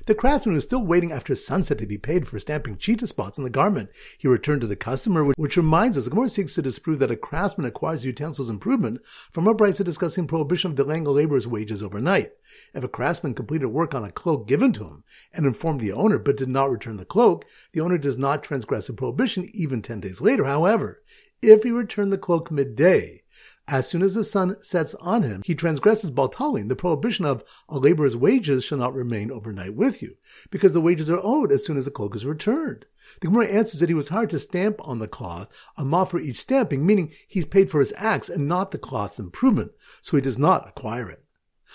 The 0.06 0.14
craftsman 0.14 0.54
was 0.54 0.64
still 0.64 0.84
waiting 0.84 1.12
after 1.12 1.34
sunset 1.34 1.78
to 1.78 1.86
be 1.86 1.98
paid 1.98 2.28
for 2.28 2.38
stamping 2.38 2.76
cheetah 2.76 3.06
spots 3.06 3.38
on 3.38 3.44
the 3.44 3.50
garment. 3.50 3.90
He 4.18 4.28
returned 4.28 4.60
to 4.60 4.66
the 4.66 4.76
customer, 4.76 5.24
which 5.36 5.56
reminds 5.56 5.96
us, 5.96 6.04
the 6.04 6.10
Gemara 6.10 6.28
seeks 6.28 6.54
to 6.54 6.62
disprove 6.62 6.98
that 6.98 7.10
a 7.10 7.16
craftsman 7.16 7.66
acquires 7.66 8.04
utensils 8.04 8.50
improvement 8.50 9.00
from 9.32 9.46
a 9.46 9.54
brisa 9.54 9.84
discussing 9.84 10.26
prohibition 10.26 10.70
of 10.70 10.76
delaying 10.76 11.06
a 11.06 11.10
laborer's 11.10 11.46
wages 11.46 11.82
overnight. 11.82 12.32
If 12.74 12.84
a 12.84 12.88
craftsman 12.88 13.34
completed 13.34 13.68
work 13.68 13.94
on 13.94 14.04
a 14.04 14.12
cloak 14.12 14.46
given 14.46 14.72
to 14.74 14.84
him 14.84 15.04
and 15.32 15.46
informed 15.46 15.80
the 15.80 15.92
owner 15.92 16.18
but 16.18 16.36
did 16.36 16.48
not 16.48 16.70
return 16.70 16.96
the 16.96 17.04
cloak, 17.04 17.44
the 17.72 17.80
owner 17.80 17.98
does 17.98 18.18
not 18.18 18.42
transgress 18.42 18.86
the 18.86 18.92
prohibition 18.92 19.48
even 19.52 19.82
10 19.82 20.00
days 20.00 20.20
later. 20.20 20.44
However, 20.44 21.02
if 21.42 21.62
he 21.62 21.70
returned 21.70 22.12
the 22.12 22.18
cloak 22.18 22.50
midday, 22.50 23.23
as 23.66 23.88
soon 23.88 24.02
as 24.02 24.14
the 24.14 24.24
sun 24.24 24.56
sets 24.62 24.94
on 24.96 25.22
him, 25.22 25.42
he 25.44 25.54
transgresses 25.54 26.10
Baltalin, 26.10 26.68
the 26.68 26.76
prohibition 26.76 27.24
of 27.24 27.42
a 27.68 27.78
laborer's 27.78 28.16
wages 28.16 28.64
shall 28.64 28.78
not 28.78 28.94
remain 28.94 29.30
overnight 29.30 29.74
with 29.74 30.02
you, 30.02 30.16
because 30.50 30.74
the 30.74 30.80
wages 30.80 31.08
are 31.08 31.20
owed 31.22 31.50
as 31.50 31.64
soon 31.64 31.78
as 31.78 31.86
the 31.86 31.90
cloak 31.90 32.14
is 32.14 32.26
returned. 32.26 32.84
The 33.20 33.28
Gemara 33.28 33.46
answers 33.46 33.80
that 33.80 33.88
he 33.88 33.94
was 33.94 34.10
hired 34.10 34.30
to 34.30 34.38
stamp 34.38 34.76
on 34.86 34.98
the 34.98 35.08
cloth 35.08 35.48
a 35.76 35.84
ma 35.84 36.04
for 36.04 36.20
each 36.20 36.40
stamping, 36.40 36.84
meaning 36.84 37.12
he's 37.26 37.46
paid 37.46 37.70
for 37.70 37.80
his 37.80 37.94
acts 37.96 38.28
and 38.28 38.46
not 38.46 38.70
the 38.70 38.78
cloth's 38.78 39.18
improvement, 39.18 39.72
so 40.02 40.16
he 40.16 40.22
does 40.22 40.38
not 40.38 40.68
acquire 40.68 41.08
it. 41.08 41.24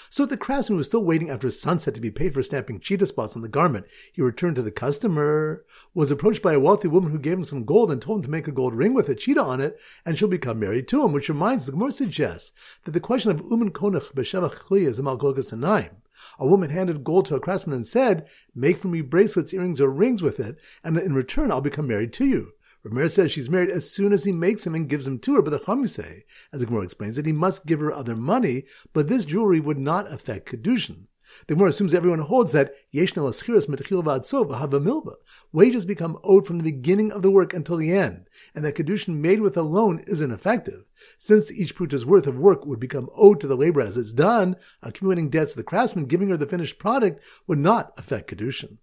So 0.09 0.25
the 0.25 0.37
craftsman 0.37 0.77
was 0.77 0.87
still 0.87 1.03
waiting 1.03 1.29
after 1.29 1.49
sunset 1.51 1.93
to 1.95 2.01
be 2.01 2.11
paid 2.11 2.33
for 2.33 2.43
stamping 2.43 2.79
cheetah 2.79 3.07
spots 3.07 3.35
on 3.35 3.41
the 3.41 3.47
garment. 3.47 3.85
He 4.11 4.21
returned 4.21 4.55
to 4.57 4.61
the 4.61 4.71
customer, 4.71 5.65
was 5.93 6.11
approached 6.11 6.41
by 6.41 6.53
a 6.53 6.59
wealthy 6.59 6.87
woman 6.87 7.11
who 7.11 7.19
gave 7.19 7.37
him 7.37 7.45
some 7.45 7.65
gold 7.65 7.91
and 7.91 8.01
told 8.01 8.19
him 8.19 8.23
to 8.23 8.31
make 8.31 8.47
a 8.47 8.51
gold 8.51 8.73
ring 8.73 8.93
with 8.93 9.09
a 9.09 9.15
cheetah 9.15 9.43
on 9.43 9.61
it, 9.61 9.79
and 10.05 10.17
she'll 10.17 10.27
become 10.27 10.59
married 10.59 10.87
to 10.89 11.03
him, 11.03 11.11
which 11.11 11.29
reminds 11.29 11.65
the 11.65 11.71
Gemara 11.71 11.91
suggests 11.91 12.51
that 12.85 12.91
the 12.91 12.99
question 12.99 13.31
of 13.31 13.41
Uman 13.49 13.71
Konach 13.71 14.13
B'Shevach 14.13 14.71
is 14.81 14.99
a 14.99 15.03
Malgogas 15.03 15.51
Tanaim. 15.51 15.91
A 16.37 16.45
woman 16.45 16.69
handed 16.69 17.03
gold 17.03 17.25
to 17.25 17.35
a 17.35 17.39
craftsman 17.39 17.75
and 17.77 17.87
said, 17.87 18.27
Make 18.53 18.77
for 18.77 18.89
me 18.89 19.01
bracelets, 19.01 19.53
earrings, 19.53 19.79
or 19.79 19.89
rings 19.89 20.21
with 20.21 20.39
it, 20.39 20.59
and 20.83 20.97
in 20.97 21.13
return 21.13 21.51
I'll 21.51 21.61
become 21.61 21.87
married 21.87 22.13
to 22.13 22.25
you. 22.25 22.53
Rabbi 22.83 22.95
Meir 22.95 23.07
says 23.09 23.31
she's 23.31 23.49
married 23.49 23.69
as 23.69 23.91
soon 23.91 24.13
as 24.13 24.23
he 24.23 24.31
makes 24.31 24.63
them 24.63 24.73
and 24.73 24.87
gives 24.87 25.03
them 25.03 25.19
to 25.19 25.35
her, 25.35 25.41
but 25.41 25.49
the 25.49 25.59
Chum 25.59 25.85
say, 25.85 26.23
as 26.53 26.61
the 26.61 26.65
Gemara 26.65 26.83
explains, 26.83 27.17
that 27.17 27.25
he 27.25 27.33
must 27.33 27.65
give 27.65 27.81
her 27.81 27.91
other 27.91 28.15
money, 28.15 28.63
but 28.93 29.09
this 29.09 29.25
jewelry 29.25 29.59
would 29.59 29.77
not 29.77 30.11
affect 30.11 30.49
Kedushin. 30.49 31.07
The 31.47 31.55
Gemara 31.55 31.69
assumes 31.69 31.93
everyone 31.93 32.19
holds 32.19 32.53
that 32.53 32.73
yeshel 32.93 33.29
ashiras 33.29 33.67
matzil 33.67 34.01
vaadzov 34.01 34.49
vahav 34.49 34.71
milva 34.81 35.15
wages 35.51 35.85
become 35.85 36.17
owed 36.23 36.47
from 36.47 36.57
the 36.57 36.63
beginning 36.63 37.11
of 37.11 37.21
the 37.21 37.29
work 37.29 37.53
until 37.53 37.75
the 37.75 37.91
end, 37.91 38.29
and 38.55 38.63
that 38.63 38.75
Kedushin 38.75 39.17
made 39.17 39.41
with 39.41 39.57
a 39.57 39.61
loan 39.61 40.01
is 40.07 40.21
ineffective. 40.21 40.85
Since 41.17 41.51
each 41.51 41.75
pruta's 41.75 42.05
worth 42.05 42.27
of 42.27 42.39
work 42.39 42.65
would 42.65 42.79
become 42.79 43.09
owed 43.13 43.41
to 43.41 43.47
the 43.47 43.57
laborer 43.57 43.83
as 43.83 43.97
it's 43.97 44.13
done, 44.13 44.55
accumulating 44.81 45.29
debts 45.29 45.51
to 45.51 45.57
the 45.57 45.63
craftsman 45.63 46.05
giving 46.05 46.29
her 46.29 46.37
the 46.37 46.47
finished 46.47 46.79
product 46.79 47.21
would 47.45 47.59
not 47.59 47.93
affect 47.97 48.31
Kedushin. 48.31 48.77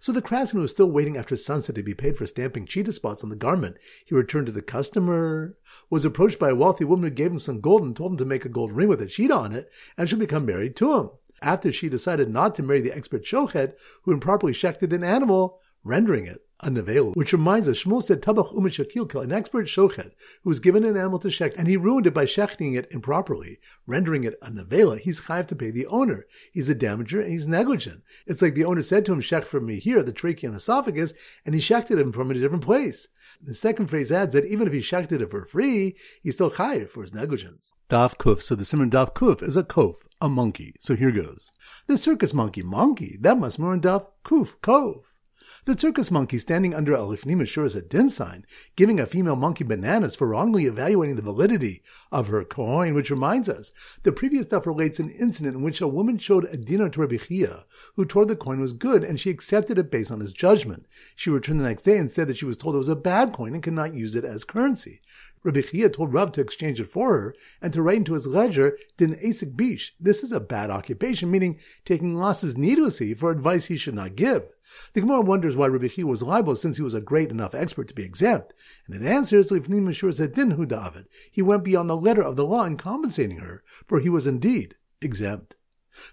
So 0.00 0.12
the 0.12 0.22
craftsman 0.22 0.62
was 0.62 0.70
still 0.70 0.90
waiting 0.90 1.16
after 1.16 1.36
sunset 1.36 1.74
to 1.76 1.82
be 1.82 1.94
paid 1.94 2.16
for 2.16 2.26
stamping 2.26 2.66
cheetah 2.66 2.92
spots 2.92 3.22
on 3.22 3.30
the 3.30 3.36
garment. 3.36 3.76
He 4.04 4.14
returned 4.14 4.46
to 4.46 4.52
the 4.52 4.62
customer, 4.62 5.56
was 5.90 6.04
approached 6.04 6.38
by 6.38 6.50
a 6.50 6.54
wealthy 6.54 6.84
woman 6.84 7.10
who 7.10 7.14
gave 7.14 7.32
him 7.32 7.38
some 7.38 7.60
gold 7.60 7.82
and 7.82 7.96
told 7.96 8.12
him 8.12 8.18
to 8.18 8.24
make 8.24 8.44
a 8.44 8.48
gold 8.48 8.72
ring 8.72 8.88
with 8.88 9.02
a 9.02 9.06
cheetah 9.06 9.34
on 9.34 9.52
it, 9.52 9.70
and 9.96 10.08
should 10.08 10.18
become 10.18 10.46
married 10.46 10.76
to 10.76 10.94
him. 10.94 11.10
After 11.42 11.70
she 11.70 11.88
decided 11.88 12.30
not 12.30 12.54
to 12.54 12.62
marry 12.62 12.80
the 12.80 12.96
expert 12.96 13.24
shochet, 13.24 13.74
who 14.02 14.12
improperly 14.12 14.52
shechted 14.52 14.92
an 14.92 15.04
animal, 15.04 15.60
rendering 15.84 16.26
it 16.26 16.45
unavailable. 16.60 17.12
Which 17.12 17.32
reminds 17.32 17.68
us, 17.68 17.82
Shmuel 17.82 18.02
said 18.02 18.22
Tabach 18.22 18.54
Umeshakilka, 18.54 19.22
an 19.22 19.32
expert 19.32 19.66
shochet, 19.66 20.12
who 20.42 20.50
was 20.50 20.60
given 20.60 20.84
an 20.84 20.96
animal 20.96 21.18
to 21.20 21.28
shecht, 21.28 21.54
and 21.56 21.68
he 21.68 21.76
ruined 21.76 22.06
it 22.06 22.14
by 22.14 22.24
shechting 22.24 22.76
it 22.76 22.90
improperly, 22.90 23.58
rendering 23.86 24.24
it 24.24 24.38
unavailable. 24.42 24.96
He's 24.96 25.20
chayav 25.22 25.46
to 25.48 25.56
pay 25.56 25.70
the 25.70 25.86
owner. 25.86 26.26
He's 26.52 26.68
a 26.68 26.74
damager 26.74 27.22
and 27.22 27.32
he's 27.32 27.46
negligent. 27.46 28.02
It's 28.26 28.42
like 28.42 28.54
the 28.54 28.64
owner 28.64 28.82
said 28.82 29.04
to 29.06 29.12
him, 29.12 29.20
shecht 29.20 29.44
for 29.44 29.60
me 29.60 29.78
here, 29.78 30.02
the 30.02 30.12
trachea 30.12 30.48
and 30.48 30.56
esophagus, 30.56 31.14
and 31.44 31.54
he 31.54 31.60
shechted 31.60 31.98
him 31.98 32.12
from 32.12 32.30
a 32.30 32.34
different 32.34 32.64
place. 32.64 33.08
The 33.42 33.54
second 33.54 33.88
phrase 33.88 34.12
adds 34.12 34.32
that 34.34 34.46
even 34.46 34.66
if 34.66 34.72
he 34.72 34.80
shechted 34.80 35.20
it 35.20 35.30
for 35.30 35.44
free, 35.46 35.96
he's 36.22 36.34
still 36.34 36.50
chayiv 36.50 36.88
for 36.90 37.02
his 37.02 37.12
negligence. 37.12 37.74
Daf 37.90 38.16
kuf. 38.16 38.42
So 38.42 38.54
the 38.54 38.64
simon 38.64 38.90
daf 38.90 39.14
kuf 39.14 39.42
is 39.42 39.56
a 39.56 39.62
kof, 39.62 39.96
a 40.20 40.28
monkey. 40.28 40.74
So 40.80 40.96
here 40.96 41.10
goes. 41.10 41.50
The 41.86 41.98
circus 41.98 42.32
monkey, 42.34 42.62
monkey, 42.62 43.18
that 43.20 43.38
must 43.38 43.58
more 43.58 43.74
in 43.74 43.80
daf 43.80 44.06
kuf, 44.24 44.56
kov. 44.62 45.02
The 45.66 45.76
circus 45.76 46.12
monkey 46.12 46.38
standing 46.38 46.74
under 46.74 46.94
a 46.94 46.98
lifnim 46.98 47.42
as 47.42 47.74
a 47.74 47.82
din 47.82 48.08
sign, 48.08 48.46
giving 48.76 49.00
a 49.00 49.06
female 49.06 49.34
monkey 49.34 49.64
bananas 49.64 50.14
for 50.14 50.28
wrongly 50.28 50.66
evaluating 50.66 51.16
the 51.16 51.22
validity 51.22 51.82
of 52.12 52.28
her 52.28 52.44
coin, 52.44 52.94
which 52.94 53.10
reminds 53.10 53.48
us, 53.48 53.72
the 54.04 54.12
previous 54.12 54.46
stuff 54.46 54.64
relates 54.64 55.00
an 55.00 55.10
incident 55.10 55.56
in 55.56 55.62
which 55.62 55.80
a 55.80 55.88
woman 55.88 56.18
showed 56.18 56.44
a 56.44 56.56
dinner 56.56 56.88
to 56.90 57.00
Rabbi 57.00 57.16
Chia, 57.16 57.64
who 57.96 58.04
told 58.04 58.28
the 58.28 58.36
coin 58.36 58.60
was 58.60 58.74
good, 58.74 59.02
and 59.02 59.18
she 59.18 59.28
accepted 59.28 59.76
it 59.76 59.90
based 59.90 60.12
on 60.12 60.20
his 60.20 60.30
judgment. 60.30 60.86
She 61.16 61.30
returned 61.30 61.58
the 61.58 61.64
next 61.64 61.82
day 61.82 61.98
and 61.98 62.12
said 62.12 62.28
that 62.28 62.36
she 62.36 62.44
was 62.44 62.56
told 62.56 62.76
it 62.76 62.78
was 62.78 62.88
a 62.88 62.94
bad 62.94 63.32
coin 63.32 63.52
and 63.52 63.60
could 63.60 63.72
not 63.72 63.92
use 63.92 64.14
it 64.14 64.24
as 64.24 64.44
currency. 64.44 65.00
Rabbi 65.42 65.62
Chia 65.62 65.88
told 65.88 66.12
Rav 66.12 66.32
to 66.32 66.40
exchange 66.40 66.80
it 66.80 66.88
for 66.88 67.18
her 67.18 67.34
and 67.62 67.72
to 67.72 67.82
write 67.82 67.98
into 67.98 68.14
his 68.14 68.26
ledger, 68.26 68.76
Din 68.96 69.14
Asik 69.16 69.56
Bish. 69.56 69.94
This 70.00 70.22
is 70.22 70.32
a 70.32 70.40
bad 70.40 70.70
occupation, 70.70 71.30
meaning 71.30 71.58
taking 71.84 72.14
losses 72.14 72.56
needlessly 72.56 73.14
for 73.14 73.30
advice 73.30 73.66
he 73.66 73.76
should 73.76 73.94
not 73.94 74.16
give. 74.16 74.44
The 74.92 75.00
Gemara 75.00 75.20
wonders 75.20 75.56
why 75.56 75.66
Rabbi 75.68 75.88
Chia 75.88 76.06
was 76.06 76.22
liable 76.22 76.56
since 76.56 76.76
he 76.76 76.82
was 76.82 76.94
a 76.94 77.00
great 77.00 77.30
enough 77.30 77.54
expert 77.54 77.88
to 77.88 77.94
be 77.94 78.04
exempt, 78.04 78.52
and 78.86 78.94
it 78.94 79.06
answers 79.06 79.50
Lifnim 79.50 79.86
Mashur 79.86 80.14
said 80.14 80.34
din 80.34 80.52
hu 80.52 80.66
David. 80.66 81.06
He 81.30 81.42
went 81.42 81.64
beyond 81.64 81.90
the 81.90 81.96
letter 81.96 82.22
of 82.22 82.36
the 82.36 82.46
law 82.46 82.64
in 82.64 82.76
compensating 82.76 83.38
her, 83.38 83.62
for 83.86 84.00
he 84.00 84.08
was 84.08 84.26
indeed 84.26 84.76
exempt. 85.00 85.55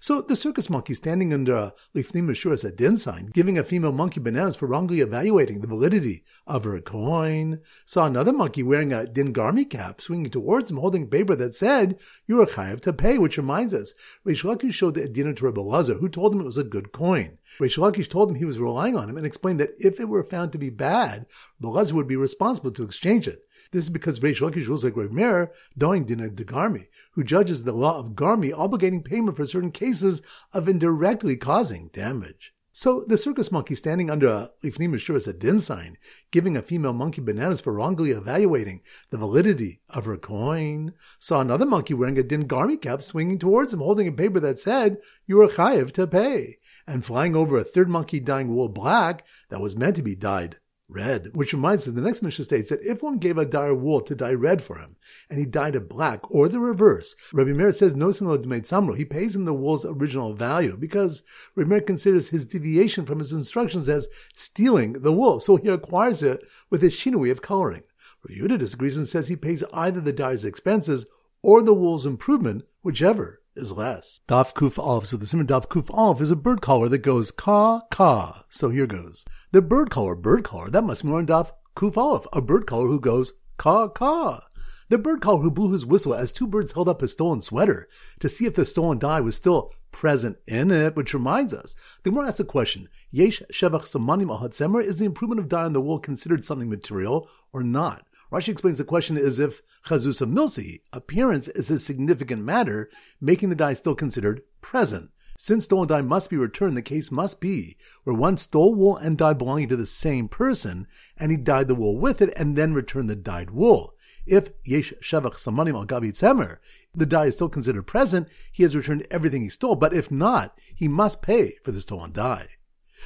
So 0.00 0.20
the 0.20 0.36
circus 0.36 0.70
monkey 0.70 0.94
standing 0.94 1.32
under 1.32 1.54
a 1.54 1.74
lifnim 1.94 2.30
as 2.52 2.64
a 2.64 2.72
din 2.72 2.96
sign, 2.96 3.26
giving 3.26 3.58
a 3.58 3.64
female 3.64 3.92
monkey 3.92 4.20
bananas 4.20 4.56
for 4.56 4.66
wrongly 4.66 5.00
evaluating 5.00 5.60
the 5.60 5.66
validity 5.66 6.24
of 6.46 6.64
her 6.64 6.80
coin, 6.80 7.60
saw 7.86 8.06
another 8.06 8.32
monkey 8.32 8.62
wearing 8.62 8.92
a 8.92 9.06
din 9.06 9.32
garmi 9.32 9.68
cap 9.68 10.00
swinging 10.00 10.30
towards 10.30 10.70
him 10.70 10.78
holding 10.78 11.08
paper 11.08 11.34
that 11.36 11.54
said, 11.54 11.98
you're 12.26 12.42
a 12.42 12.46
chayav 12.46 12.80
to 12.82 12.92
pay, 12.92 13.18
which 13.18 13.36
reminds 13.36 13.74
us, 13.74 13.94
Reish 14.26 14.44
Lakish 14.44 14.74
showed 14.74 14.94
the 14.94 15.08
dinner 15.08 15.32
to 15.32 15.46
Rebbe 15.46 15.60
Lazar, 15.60 15.94
who 15.94 16.08
told 16.08 16.34
him 16.34 16.40
it 16.40 16.44
was 16.44 16.58
a 16.58 16.64
good 16.64 16.92
coin. 16.92 17.38
Reish 17.58 17.78
Lakish 17.78 18.08
told 18.08 18.30
him 18.30 18.36
he 18.36 18.44
was 18.44 18.58
relying 18.58 18.96
on 18.96 19.08
him 19.08 19.16
and 19.16 19.26
explained 19.26 19.60
that 19.60 19.74
if 19.78 20.00
it 20.00 20.08
were 20.08 20.24
found 20.24 20.52
to 20.52 20.58
be 20.58 20.70
bad, 20.70 21.26
Rebbe 21.60 21.70
Lazar 21.70 21.94
would 21.94 22.08
be 22.08 22.16
responsible 22.16 22.70
to 22.72 22.84
exchange 22.84 23.28
it. 23.28 23.46
This 23.74 23.86
is 23.86 23.90
because 23.90 24.20
Reish 24.20 24.40
Lakish 24.40 24.68
rules 24.68 24.84
like 24.84 24.96
Rav 24.96 25.10
Meir, 25.10 25.50
doing 25.76 26.04
Dina 26.04 26.30
de 26.30 26.44
Garmi, 26.44 26.86
who 27.14 27.24
judges 27.24 27.64
the 27.64 27.72
law 27.72 27.98
of 27.98 28.10
Garmi 28.10 28.52
obligating 28.52 29.04
payment 29.04 29.36
for 29.36 29.44
certain 29.46 29.72
cases 29.72 30.22
of 30.52 30.68
indirectly 30.68 31.36
causing 31.36 31.88
damage. 31.88 32.54
So 32.70 33.04
the 33.04 33.18
circus 33.18 33.50
monkey 33.50 33.74
standing 33.74 34.10
under 34.10 34.28
a 34.28 34.50
Lifnim 34.62 34.94
is 34.94 35.26
a 35.26 35.32
din 35.32 35.58
sign, 35.58 35.98
giving 36.30 36.56
a 36.56 36.62
female 36.62 36.92
monkey 36.92 37.20
bananas 37.20 37.60
for 37.60 37.72
wrongly 37.72 38.12
evaluating 38.12 38.80
the 39.10 39.18
validity 39.18 39.80
of 39.90 40.04
her 40.04 40.18
coin, 40.18 40.92
saw 41.18 41.40
another 41.40 41.66
monkey 41.66 41.94
wearing 41.94 42.16
a 42.16 42.22
din 42.22 42.46
garmi 42.46 42.80
cap 42.80 43.02
swinging 43.02 43.40
towards 43.40 43.74
him 43.74 43.80
holding 43.80 44.06
a 44.06 44.12
paper 44.12 44.38
that 44.38 44.60
said, 44.60 44.98
you 45.26 45.40
are 45.40 45.48
chayiv 45.48 45.90
to 45.94 46.06
pay, 46.06 46.58
and 46.86 47.04
flying 47.04 47.34
over 47.34 47.58
a 47.58 47.64
third 47.64 47.88
monkey 47.88 48.20
dyeing 48.20 48.54
wool 48.54 48.68
black 48.68 49.26
that 49.48 49.60
was 49.60 49.74
meant 49.74 49.96
to 49.96 50.02
be 50.02 50.14
dyed 50.14 50.58
red, 50.88 51.34
which 51.34 51.52
reminds 51.52 51.88
us 51.88 51.94
the 51.94 52.00
next 52.00 52.22
Mishnah 52.22 52.44
states 52.44 52.70
that 52.70 52.82
if 52.82 53.02
one 53.02 53.18
gave 53.18 53.38
a 53.38 53.44
dyer 53.44 53.74
wool 53.74 54.00
to 54.02 54.14
dye 54.14 54.32
red 54.32 54.62
for 54.62 54.78
him, 54.78 54.96
and 55.30 55.38
he 55.38 55.46
dyed 55.46 55.74
it 55.74 55.88
black, 55.88 56.20
or 56.30 56.48
the 56.48 56.60
reverse, 56.60 57.14
Rabbi 57.32 57.52
Meir 57.52 57.72
says 57.72 57.96
no 57.96 58.08
made 58.08 58.64
samro, 58.64 58.96
he 58.96 59.04
pays 59.04 59.34
him 59.34 59.44
the 59.44 59.54
wool's 59.54 59.84
original 59.84 60.34
value, 60.34 60.76
because 60.76 61.22
Rabbi 61.54 61.68
Meir 61.68 61.80
considers 61.80 62.28
his 62.28 62.44
deviation 62.44 63.06
from 63.06 63.18
his 63.18 63.32
instructions 63.32 63.88
as 63.88 64.08
stealing 64.34 64.94
the 64.94 65.12
wool, 65.12 65.40
so 65.40 65.56
he 65.56 65.68
acquires 65.68 66.22
it 66.22 66.44
with 66.70 66.84
a 66.84 66.88
shinui 66.88 67.30
of 67.30 67.42
coloring. 67.42 67.82
Rabbi 68.28 68.40
Yehuda 68.40 68.58
disagrees 68.58 68.96
and 68.96 69.08
says 69.08 69.28
he 69.28 69.36
pays 69.36 69.64
either 69.72 70.00
the 70.00 70.12
dyer's 70.12 70.44
expenses 70.44 71.06
or 71.42 71.62
the 71.62 71.74
wool's 71.74 72.06
improvement, 72.06 72.64
whichever 72.82 73.40
is 73.56 73.72
less. 73.72 74.20
Daf 74.28 74.54
Kuf 74.54 74.78
Aleph. 74.78 75.06
So 75.06 75.16
the 75.16 75.26
Simon 75.26 75.46
Daf 75.46 75.68
Kuf 75.68 75.92
Aleph 75.92 76.20
is 76.20 76.30
a 76.30 76.36
bird 76.36 76.60
caller 76.60 76.88
that 76.88 76.98
goes 76.98 77.30
ka 77.30 77.82
ka. 77.90 78.44
So 78.50 78.70
here 78.70 78.86
goes. 78.86 79.24
The 79.52 79.62
bird 79.62 79.90
caller, 79.90 80.14
bird 80.14 80.44
caller, 80.44 80.70
that 80.70 80.84
must 80.84 81.04
be 81.04 81.10
on 81.10 81.26
Daf 81.26 81.52
Kuf 81.76 81.96
Aleph, 81.96 82.26
a 82.32 82.40
bird 82.40 82.66
caller 82.66 82.88
who 82.88 83.00
goes 83.00 83.32
ka 83.56 83.88
ka. 83.88 84.48
The 84.90 84.98
bird 84.98 85.20
caller 85.20 85.42
who 85.42 85.50
blew 85.50 85.72
his 85.72 85.86
whistle 85.86 86.14
as 86.14 86.32
two 86.32 86.46
birds 86.46 86.72
held 86.72 86.88
up 86.88 87.00
his 87.00 87.12
stolen 87.12 87.40
sweater 87.40 87.88
to 88.20 88.28
see 88.28 88.46
if 88.46 88.54
the 88.54 88.66
stolen 88.66 88.98
dye 88.98 89.20
was 89.20 89.34
still 89.34 89.72
present 89.92 90.36
in 90.46 90.70
it, 90.70 90.94
which 90.94 91.14
reminds 91.14 91.54
us, 91.54 91.74
the 92.02 92.10
Gemara 92.10 92.26
asks 92.26 92.38
the 92.38 92.44
question, 92.44 92.88
Yesh 93.10 93.42
Shevach 93.52 93.84
Samanim 93.84 94.26
Ahad 94.26 94.84
is 94.84 94.98
the 94.98 95.04
improvement 95.04 95.40
of 95.40 95.48
dye 95.48 95.64
on 95.64 95.72
the 95.72 95.80
wool 95.80 95.98
considered 95.98 96.44
something 96.44 96.68
material 96.68 97.28
or 97.52 97.62
not? 97.62 98.06
Rashi 98.34 98.48
explains 98.48 98.78
the 98.78 98.84
question 98.84 99.16
is 99.16 99.38
if 99.38 99.62
chazusa 99.86 100.28
milsi, 100.28 100.80
appearance 100.92 101.46
is 101.46 101.70
a 101.70 101.78
significant 101.78 102.42
matter, 102.42 102.90
making 103.20 103.48
the 103.48 103.54
dye 103.54 103.74
still 103.74 103.94
considered 103.94 104.42
present. 104.60 105.10
Since 105.38 105.66
stolen 105.66 105.86
dye 105.86 106.00
must 106.00 106.30
be 106.30 106.36
returned, 106.36 106.76
the 106.76 106.82
case 106.82 107.12
must 107.12 107.40
be 107.40 107.76
where 108.02 108.16
one 108.16 108.36
stole 108.36 108.74
wool 108.74 108.96
and 108.96 109.16
dye 109.16 109.34
belonging 109.34 109.68
to 109.68 109.76
the 109.76 109.86
same 109.86 110.26
person, 110.26 110.88
and 111.16 111.30
he 111.30 111.36
dyed 111.36 111.68
the 111.68 111.76
wool 111.76 111.96
with 111.96 112.20
it 112.20 112.32
and 112.36 112.56
then 112.56 112.74
returned 112.74 113.08
the 113.08 113.14
dyed 113.14 113.52
wool. 113.52 113.94
If 114.26 114.48
yesh 114.64 114.92
shavach 115.00 115.34
samanim 115.34 115.76
al 115.76 115.86
gabi 115.86 116.10
tzemer, 116.10 116.58
the 116.92 117.06
dye 117.06 117.26
is 117.26 117.36
still 117.36 117.48
considered 117.48 117.86
present, 117.86 118.26
he 118.50 118.64
has 118.64 118.74
returned 118.74 119.06
everything 119.12 119.42
he 119.42 119.48
stole. 119.48 119.76
But 119.76 119.94
if 119.94 120.10
not, 120.10 120.58
he 120.74 120.88
must 120.88 121.22
pay 121.22 121.58
for 121.62 121.70
the 121.70 121.80
stolen 121.80 122.10
dye. 122.10 122.48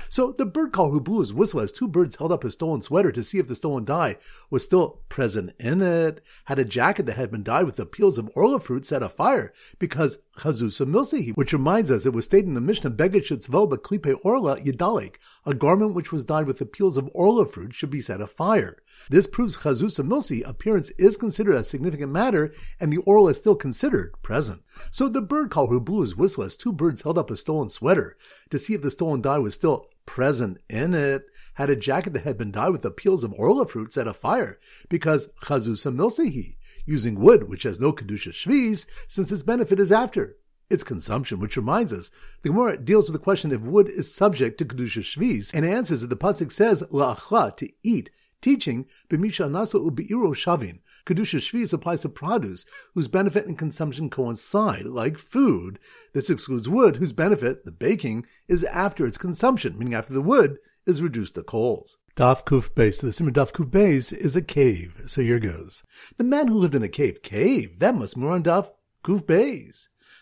So 0.09 0.33
the 0.33 0.47
bird 0.47 0.73
blew 0.73 1.21
his 1.21 1.33
whistle 1.33 1.61
as 1.61 1.73
two 1.73 1.89
birds 1.89 2.17
held 2.17 2.33
up 2.33 2.43
his 2.43 2.55
stolen 2.55 2.83
sweater 2.83 3.13
to 3.13 3.25
see 3.25 3.39
if 3.39 3.49
the 3.49 3.55
stolen 3.55 3.85
dye 3.85 4.17
was 4.51 4.63
still 4.63 5.01
present 5.09 5.53
in 5.59 5.81
it, 5.81 6.21
had 6.45 6.59
a 6.59 6.65
jacket 6.65 7.07
that 7.07 7.17
had 7.17 7.31
been 7.31 7.43
dyed 7.43 7.65
with 7.65 7.77
the 7.77 7.87
peels 7.87 8.19
of 8.19 8.31
orla 8.35 8.61
fruit 8.61 8.87
set 8.87 9.03
afire 9.03 9.53
because 9.79 10.19
chazusa 10.39 10.87
milsihi, 10.87 11.35
which 11.35 11.53
reminds 11.53 11.91
us 11.91 12.07
it 12.07 12.13
was 12.13 12.25
stated 12.25 12.47
in 12.47 12.55
the 12.55 12.61
Mishnah, 12.61 12.91
beged 12.91 13.27
shetzvo 13.27 13.69
klipe 13.79 14.19
orla 14.23 14.61
yidalik, 14.61 15.17
a 15.45 15.55
garment 15.55 15.95
which 15.95 16.13
was 16.13 16.25
dyed 16.25 16.47
with 16.47 16.59
the 16.59 16.67
peels 16.67 16.97
of 16.97 17.11
orla 17.13 17.47
fruit 17.47 17.75
should 17.75 17.91
be 17.91 18.01
set 18.01 18.21
afire. 18.21 18.77
This 19.11 19.27
proves 19.27 19.59
chazusa 19.59 20.07
milsi 20.07 20.47
appearance 20.47 20.91
is 20.99 21.17
considered 21.17 21.55
a 21.55 21.65
significant 21.65 22.13
matter, 22.13 22.53
and 22.81 22.93
the 22.93 22.99
oral 22.99 23.29
is 23.29 23.37
still 23.37 23.57
considered 23.57 24.15
present. 24.23 24.63
So 24.91 25.09
the 25.09 25.23
bird 25.23 25.51
caller 25.51 25.69
who 25.69 25.81
blew 25.81 26.03
his 26.03 26.17
whistle 26.17 26.45
as 26.45 26.57
two 26.57 26.73
birds 26.73 27.03
held 27.03 27.19
up 27.19 27.31
a 27.31 27.37
stolen 27.37 27.69
sweater 27.69 28.17
to 28.51 28.59
see 28.59 28.75
if 28.75 28.83
the 28.83 28.91
stolen 28.91 29.21
dye 29.21 29.39
was 29.39 29.55
still 29.55 29.87
present 30.07 30.59
in 30.69 30.95
it, 30.95 31.27
had 31.55 31.71
a 31.71 31.77
jacket 31.77 32.13
that 32.13 32.25
had 32.25 32.39
been 32.39 32.53
dyed 32.53 32.71
with 32.71 32.83
the 32.83 32.91
peels 32.91 33.25
of 33.25 33.33
orla 33.35 33.67
fruit 33.67 33.93
set 33.93 34.07
afire, 34.07 34.59
because 34.89 35.29
chazusa 35.43 35.95
milsihi, 35.95 36.57
using 36.87 37.19
wood 37.19 37.49
which 37.49 37.65
has 37.65 37.81
no 37.81 37.93
kedusha 37.93 38.33
shvis, 38.33 38.87
since 39.07 39.33
its 39.33 39.43
benefit 39.43 39.81
is 39.81 39.93
after 39.93 40.37
its 40.71 40.85
consumption, 40.85 41.41
which 41.41 41.57
reminds 41.57 41.93
us, 41.93 42.11
the 42.43 42.51
Gemara 42.51 42.77
deals 42.77 43.09
with 43.09 43.15
the 43.15 43.25
question 43.25 43.53
if 43.53 43.61
wood 43.61 43.89
is 43.89 44.15
subject 44.15 44.59
to 44.59 44.65
Kedusha 44.65 45.03
Shvis, 45.03 45.51
and 45.55 45.65
answers 45.65 46.03
that 46.03 46.09
the 46.09 46.17
Pasuk 46.17 46.53
says, 46.53 46.83
la'achla, 46.83 47.57
to 47.57 47.71
eat, 47.83 48.11
teaching, 48.41 48.87
b'misha 49.09 49.51
nasa 49.51 49.81
u'be'iro 49.81 50.35
shavin. 50.35 50.81
Kedusha 51.07 51.41
Shvis 51.41 51.73
applies 51.73 52.01
to 52.03 52.09
produce 52.09 52.65
whose 52.95 53.09
benefit 53.09 53.47
and 53.47 53.59
consumption 53.59 54.11
coincide, 54.11 54.87
like 54.87 55.19
food. 55.19 55.79
This 56.13 56.31
excludes 56.31 56.69
wood 56.69 56.97
whose 56.97 57.13
benefit, 57.13 57.65
the 57.65 57.73
baking, 57.73 58.27
is 58.47 58.65
after 58.65 59.07
its 59.07 59.19
consumption, 59.19 59.79
meaning 59.79 59.95
after 59.95 60.13
the 60.13 60.21
wood 60.21 60.59
is 60.87 61.03
reduced 61.03 61.35
to 61.35 61.43
coals. 61.43 61.99
Daf 62.17 62.45
Kuf. 62.45 62.75
The 62.75 63.13
Simmer 63.13 63.31
Daf 63.31 63.53
Kuf 63.53 64.13
is 64.13 64.35
a 64.35 64.43
cave. 64.43 65.03
So 65.07 65.23
here 65.23 65.39
goes. 65.39 65.83
The 66.17 66.25
man 66.25 66.49
who 66.49 66.59
lived 66.59 66.75
in 66.75 66.83
a 66.83 66.89
cave. 66.89 67.23
Cave? 67.23 67.79
That 67.79 67.95
must 67.95 68.17
be 68.17 68.27
on 68.27 68.43
Daf 68.43 68.71
Kuf. 69.05 69.27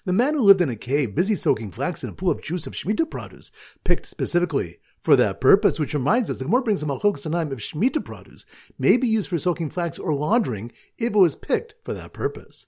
The 0.04 0.12
man 0.12 0.35
who 0.35 0.42
lived 0.42 0.61
in 0.61 0.68
a 0.68 0.76
cave, 0.76 1.14
busy 1.14 1.35
soaking 1.35 1.73
flax 1.73 2.04
in 2.04 2.11
a 2.11 2.12
pool 2.12 2.30
of 2.30 2.42
juice 2.42 2.66
of 2.66 2.75
Shemitah 2.75 3.11
produce, 3.11 3.50
picked 3.82 4.06
specifically 4.06 4.78
for 5.07 5.17
that 5.17 5.41
purpose, 5.41 5.79
which 5.79 5.95
reminds 5.95 6.29
us, 6.29 6.39
the 6.39 6.45
Gemara 6.45 6.63
brings 6.63 6.83
a 6.83 6.87
Malchok 6.87 7.17
Sanaim 7.17 7.53
of 7.53 7.61
Shemitah 7.61 8.05
produce 8.05 8.45
may 8.77 8.97
be 8.97 9.07
used 9.07 9.29
for 9.29 9.39
soaking 9.39 9.71
flax 9.71 10.01
or 10.01 10.13
laundering 10.13 10.73
if 10.99 11.15
it 11.15 11.17
was 11.17 11.37
picked 11.37 11.77
for 11.85 11.95
that 11.95 12.13
purpose. 12.13 12.67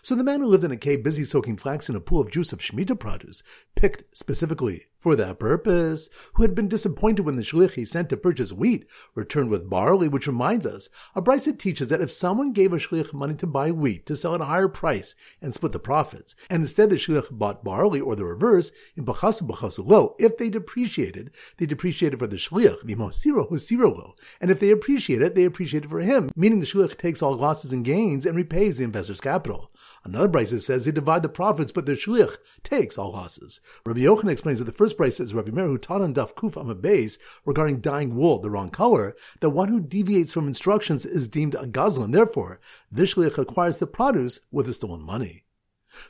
So 0.00 0.14
the 0.14 0.24
man 0.24 0.40
who 0.40 0.46
lived 0.46 0.64
in 0.64 0.70
a 0.70 0.78
cave 0.78 1.04
busy 1.04 1.26
soaking 1.26 1.58
flax 1.58 1.90
in 1.90 1.94
a 1.94 2.00
pool 2.00 2.20
of 2.20 2.30
juice 2.30 2.54
of 2.54 2.60
Shemitah 2.60 2.98
produce, 2.98 3.42
picked 3.76 4.16
specifically 4.16 4.86
for 5.04 5.14
that 5.14 5.38
purpose, 5.38 6.08
who 6.32 6.42
had 6.42 6.54
been 6.54 6.66
disappointed 6.66 7.26
when 7.26 7.36
the 7.36 7.42
shlich 7.42 7.72
he 7.72 7.84
sent 7.84 8.08
to 8.08 8.16
purchase 8.16 8.54
wheat 8.54 8.86
returned 9.14 9.50
with 9.50 9.68
barley, 9.68 10.08
which 10.08 10.26
reminds 10.26 10.64
us, 10.64 10.88
a 11.14 11.20
brisa 11.20 11.56
teaches 11.58 11.88
that 11.88 12.00
if 12.00 12.10
someone 12.10 12.54
gave 12.54 12.72
a 12.72 12.78
shlich 12.78 13.12
money 13.12 13.34
to 13.34 13.46
buy 13.46 13.70
wheat 13.70 14.06
to 14.06 14.16
sell 14.16 14.34
at 14.34 14.40
a 14.40 14.46
higher 14.46 14.66
price 14.66 15.14
and 15.42 15.52
split 15.52 15.72
the 15.72 15.78
profits, 15.78 16.34
and 16.48 16.62
instead 16.62 16.88
the 16.88 16.96
shlich 16.96 17.30
bought 17.30 17.62
barley 17.62 18.00
or 18.00 18.16
the 18.16 18.24
reverse, 18.24 18.72
in 18.96 19.04
bachasu 19.04 19.42
bachasu 19.42 19.86
lo, 19.86 20.16
if 20.18 20.38
they 20.38 20.48
depreciated, 20.48 21.30
they 21.58 21.66
depreciated 21.66 22.18
for 22.18 22.26
the 22.26 22.36
shlich, 22.36 22.82
v'mosiro 22.82 23.50
husiro 23.50 23.94
lo, 23.94 24.14
and 24.40 24.50
if 24.50 24.58
they 24.58 24.70
appreciated, 24.70 25.26
it, 25.26 25.34
they 25.34 25.44
appreciated 25.44 25.90
for 25.90 26.00
him, 26.00 26.30
meaning 26.34 26.60
the 26.60 26.66
shlich 26.66 26.96
takes 26.96 27.20
all 27.20 27.36
losses 27.36 27.72
and 27.72 27.84
gains 27.84 28.24
and 28.24 28.38
repays 28.38 28.78
the 28.78 28.84
investor's 28.84 29.20
capital. 29.20 29.70
Another 30.04 30.28
brisa 30.28 30.60
says 30.60 30.84
they 30.84 30.92
divide 30.92 31.22
the 31.22 31.28
profits, 31.28 31.72
but 31.72 31.86
the 31.86 31.92
shlich 31.92 32.36
takes 32.62 32.98
all 32.98 33.12
losses. 33.12 33.60
Rabbi 33.86 34.00
Yochanan 34.00 34.32
explains 34.32 34.58
that 34.58 34.66
the 34.66 34.72
first 34.72 34.98
brisa 34.98 35.20
is 35.20 35.34
Rabbi 35.34 35.50
Meir 35.50 35.66
who 35.66 35.78
taught 35.78 36.02
on 36.02 36.14
Daf 36.14 36.34
Kuf 36.34 36.56
on 36.56 36.70
a 36.70 36.74
base 36.74 37.18
regarding 37.44 37.80
dyeing 37.80 38.14
wool 38.14 38.38
the 38.38 38.50
wrong 38.50 38.70
color, 38.70 39.16
that 39.40 39.50
one 39.50 39.68
who 39.68 39.80
deviates 39.80 40.32
from 40.32 40.48
instructions 40.48 41.04
is 41.04 41.28
deemed 41.28 41.54
a 41.54 41.66
gazlan. 41.66 42.12
Therefore, 42.12 42.60
this 42.90 43.14
shlich 43.14 43.38
acquires 43.38 43.78
the 43.78 43.86
produce 43.86 44.40
with 44.50 44.66
the 44.66 44.74
stolen 44.74 45.02
money. 45.02 45.44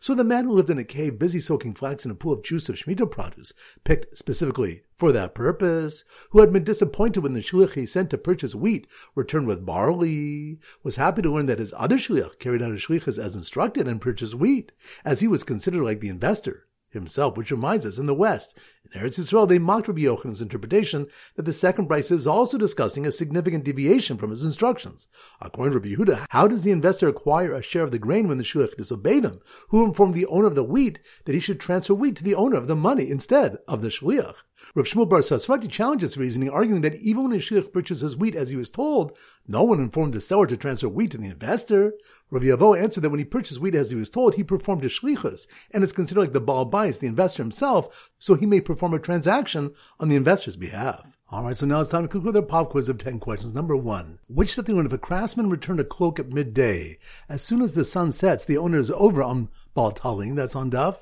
So 0.00 0.14
the 0.14 0.24
man 0.24 0.44
who 0.44 0.52
lived 0.52 0.70
in 0.70 0.78
a 0.78 0.84
cave 0.84 1.18
busy 1.18 1.40
soaking 1.40 1.74
flax 1.74 2.04
in 2.04 2.10
a 2.10 2.14
pool 2.14 2.32
of 2.32 2.42
juice 2.42 2.68
of 2.68 2.76
Shemitah 2.76 3.10
produce, 3.10 3.52
picked 3.84 4.16
specifically 4.16 4.82
for 4.96 5.12
that 5.12 5.34
purpose, 5.34 6.04
who 6.30 6.40
had 6.40 6.52
been 6.52 6.64
disappointed 6.64 7.20
when 7.20 7.34
the 7.34 7.40
shliach 7.40 7.74
he 7.74 7.86
sent 7.86 8.10
to 8.10 8.18
purchase 8.18 8.54
wheat 8.54 8.86
returned 9.14 9.46
with 9.46 9.66
barley, 9.66 10.58
was 10.82 10.96
happy 10.96 11.22
to 11.22 11.32
learn 11.32 11.46
that 11.46 11.58
his 11.58 11.74
other 11.76 11.96
shliach 11.96 12.38
carried 12.38 12.62
out 12.62 12.72
his 12.72 12.82
shlichus 12.82 13.18
as 13.18 13.34
instructed 13.34 13.88
and 13.88 14.00
purchased 14.00 14.34
wheat, 14.34 14.72
as 15.04 15.20
he 15.20 15.28
was 15.28 15.44
considered 15.44 15.82
like 15.82 16.00
the 16.00 16.08
investor 16.08 16.66
himself, 16.90 17.36
which 17.36 17.50
reminds 17.50 17.84
us 17.84 17.98
in 17.98 18.06
the 18.06 18.14
West, 18.14 18.56
in 18.92 19.00
Eretz 19.00 19.18
Yisrael, 19.18 19.48
they 19.48 19.58
mocked 19.58 19.88
Rabbi 19.88 20.02
Yochanan's 20.02 20.42
interpretation 20.42 21.06
that 21.36 21.44
the 21.44 21.52
second 21.52 21.88
brisa 21.88 22.12
is 22.12 22.26
also 22.26 22.58
discussing 22.58 23.06
a 23.06 23.12
significant 23.12 23.64
deviation 23.64 24.16
from 24.18 24.30
his 24.30 24.44
instructions. 24.44 25.08
According 25.40 25.72
to 25.72 25.78
Rabbi 25.78 26.02
Yehuda, 26.02 26.26
how 26.30 26.46
does 26.46 26.62
the 26.62 26.70
investor 26.70 27.08
acquire 27.08 27.54
a 27.54 27.62
share 27.62 27.82
of 27.82 27.90
the 27.90 27.98
grain 27.98 28.28
when 28.28 28.38
the 28.38 28.44
shliach 28.44 28.76
disobeyed 28.76 29.24
him? 29.24 29.40
Who 29.68 29.84
informed 29.84 30.14
the 30.14 30.26
owner 30.26 30.46
of 30.46 30.54
the 30.54 30.64
wheat 30.64 30.98
that 31.24 31.34
he 31.34 31.40
should 31.40 31.60
transfer 31.60 31.94
wheat 31.94 32.16
to 32.16 32.24
the 32.24 32.34
owner 32.34 32.56
of 32.56 32.68
the 32.68 32.76
money 32.76 33.10
instead 33.10 33.58
of 33.66 33.82
the 33.82 33.88
shliach? 33.88 34.36
Rav 34.74 34.86
Shmuel 34.86 35.08
Bar 35.08 35.20
Sasvati 35.20 35.70
challenges 35.70 36.16
reasoning, 36.16 36.48
arguing 36.48 36.80
that 36.82 36.96
even 36.96 37.24
when 37.24 37.32
a 37.32 37.36
shliach 37.36 37.72
purchases 37.72 38.16
wheat 38.16 38.34
as 38.34 38.50
he 38.50 38.56
was 38.56 38.70
told, 38.70 39.16
no 39.46 39.62
one 39.62 39.80
informed 39.80 40.14
the 40.14 40.20
seller 40.20 40.46
to 40.46 40.56
transfer 40.56 40.88
wheat 40.88 41.10
to 41.12 41.18
the 41.18 41.26
investor. 41.26 41.92
Rav 42.30 42.42
Yavo 42.42 42.80
answered 42.80 43.02
that 43.02 43.10
when 43.10 43.18
he 43.18 43.24
purchased 43.24 43.60
wheat 43.60 43.74
as 43.74 43.90
he 43.90 43.96
was 43.96 44.10
told, 44.10 44.34
he 44.34 44.44
performed 44.44 44.84
a 44.84 44.88
shlichus, 44.88 45.46
and 45.70 45.84
is 45.84 45.92
considered 45.92 46.20
like 46.20 46.32
the 46.32 46.40
Baal 46.40 46.70
Bais, 46.70 46.98
the 46.98 47.06
investor 47.06 47.42
himself, 47.42 48.10
so 48.18 48.34
he 48.34 48.46
may 48.46 48.60
perform 48.60 48.94
a 48.94 48.98
transaction 48.98 49.72
on 50.00 50.08
the 50.08 50.16
investor's 50.16 50.56
behalf. 50.56 51.18
All 51.30 51.42
right, 51.42 51.56
so 51.56 51.66
now 51.66 51.80
it's 51.80 51.90
time 51.90 52.02
to 52.02 52.08
conclude 52.08 52.36
our 52.36 52.42
pop 52.42 52.70
quiz 52.70 52.88
of 52.88 52.98
10 52.98 53.18
questions. 53.18 53.54
Number 53.54 53.76
one, 53.76 54.18
which 54.28 54.54
they 54.54 54.72
learn 54.72 54.86
if 54.86 54.92
a 54.92 54.98
craftsman 54.98 55.50
returned 55.50 55.80
a 55.80 55.84
cloak 55.84 56.20
at 56.20 56.32
midday? 56.32 56.98
As 57.28 57.42
soon 57.42 57.60
as 57.60 57.72
the 57.72 57.84
sun 57.84 58.12
sets, 58.12 58.44
the 58.44 58.58
owner 58.58 58.78
is 58.78 58.90
over 58.90 59.22
on 59.22 59.48
Baal 59.74 59.90
Taling, 59.90 60.36
that's 60.36 60.54
on 60.54 60.70
Daf. 60.70 60.98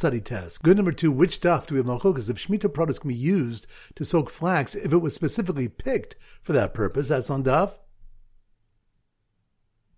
Tzadi 0.00 0.24
Tes. 0.24 0.56
Good 0.56 0.78
number 0.78 0.92
two, 0.92 1.12
which 1.12 1.42
daf 1.42 1.66
do 1.66 1.74
we 1.74 1.78
have 1.78 1.86
malchokas 1.86 2.30
if 2.30 2.38
Shemitah 2.38 2.72
products 2.72 3.00
can 3.00 3.08
be 3.08 3.14
used 3.14 3.66
to 3.96 4.04
soak 4.04 4.30
flax 4.30 4.74
if 4.74 4.94
it 4.94 4.98
was 4.98 5.14
specifically 5.14 5.68
picked 5.68 6.16
for 6.40 6.54
that 6.54 6.72
purpose? 6.72 7.08
That's 7.08 7.28
on 7.28 7.44
daf. 7.44 7.74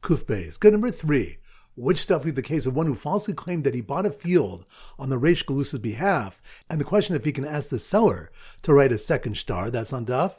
Kuf 0.03 0.25
Beis. 0.25 0.59
Good 0.59 0.73
number 0.73 0.91
three, 0.91 1.39
which 1.77 1.99
stuff 1.99 2.25
we 2.25 2.31
have 2.31 2.35
the 2.35 2.43
case 2.43 2.67
of 2.67 2.75
one 2.75 2.87
who 2.87 2.97
falsely 2.97 3.33
claimed 3.33 3.63
that 3.63 3.77
he 3.77 3.81
bought 3.81 4.05
a 4.05 4.11
field 4.11 4.67
on 4.99 5.09
the 5.09 5.21
Reish 5.21 5.45
Galusa's 5.45 5.79
behalf, 5.79 6.43
and 6.69 6.81
the 6.81 6.85
question 6.85 7.15
if 7.15 7.25
he 7.25 7.31
can 7.31 7.47
ask 7.47 7.69
the 7.69 7.79
seller 7.79 8.33
to 8.63 8.75
write 8.75 8.91
a 8.91 8.99
second 8.99 9.37
star, 9.37 9.71
that's 9.71 9.93
on 9.93 10.05
daf. 10.05 10.35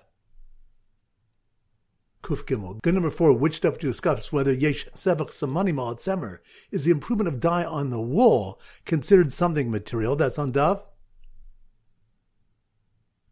Kuf 2.24 2.46
Gimel. 2.46 2.82
Good 2.82 2.94
number 2.94 3.10
four, 3.10 3.34
which 3.34 3.58
stuff 3.58 3.78
to 3.80 3.88
discuss 3.88 4.32
whether 4.32 4.54
Yesh 4.54 4.88
Sevach 4.96 5.30
Samani 5.30 5.74
Malat 5.74 5.98
Semer 5.98 6.40
is 6.72 6.86
the 6.86 6.92
improvement 6.92 7.28
of 7.28 7.42
dye 7.42 7.66
on 7.66 7.90
the 7.90 8.00
wool 8.00 8.60
considered 8.86 9.34
something 9.34 9.70
material. 9.70 10.16
That's 10.16 10.40
on 10.40 10.54
Dove. 10.54 10.90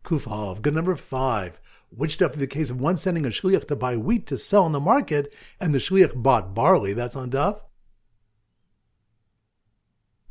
Kuf 0.04 0.62
Good 0.62 0.76
number 0.76 0.98
five. 0.98 1.62
Which 1.90 2.14
stuff 2.14 2.34
in 2.34 2.40
the 2.40 2.48
case 2.48 2.70
of 2.70 2.82
one 2.82 2.98
sending 2.98 3.26
a 3.26 3.30
shliach 3.30 3.68
to 3.68 3.76
buy 3.76 3.96
wheat 3.96 4.28
to 4.28 4.38
sell 4.38 4.66
in 4.66 4.72
the 4.72 4.80
market, 4.80 5.34
and 5.60 5.74
the 5.74 5.80
shliach 5.80 6.22
bought 6.22 6.54
barley. 6.54 6.92
That's 6.92 7.16
on 7.16 7.30
Dove. 7.30 7.62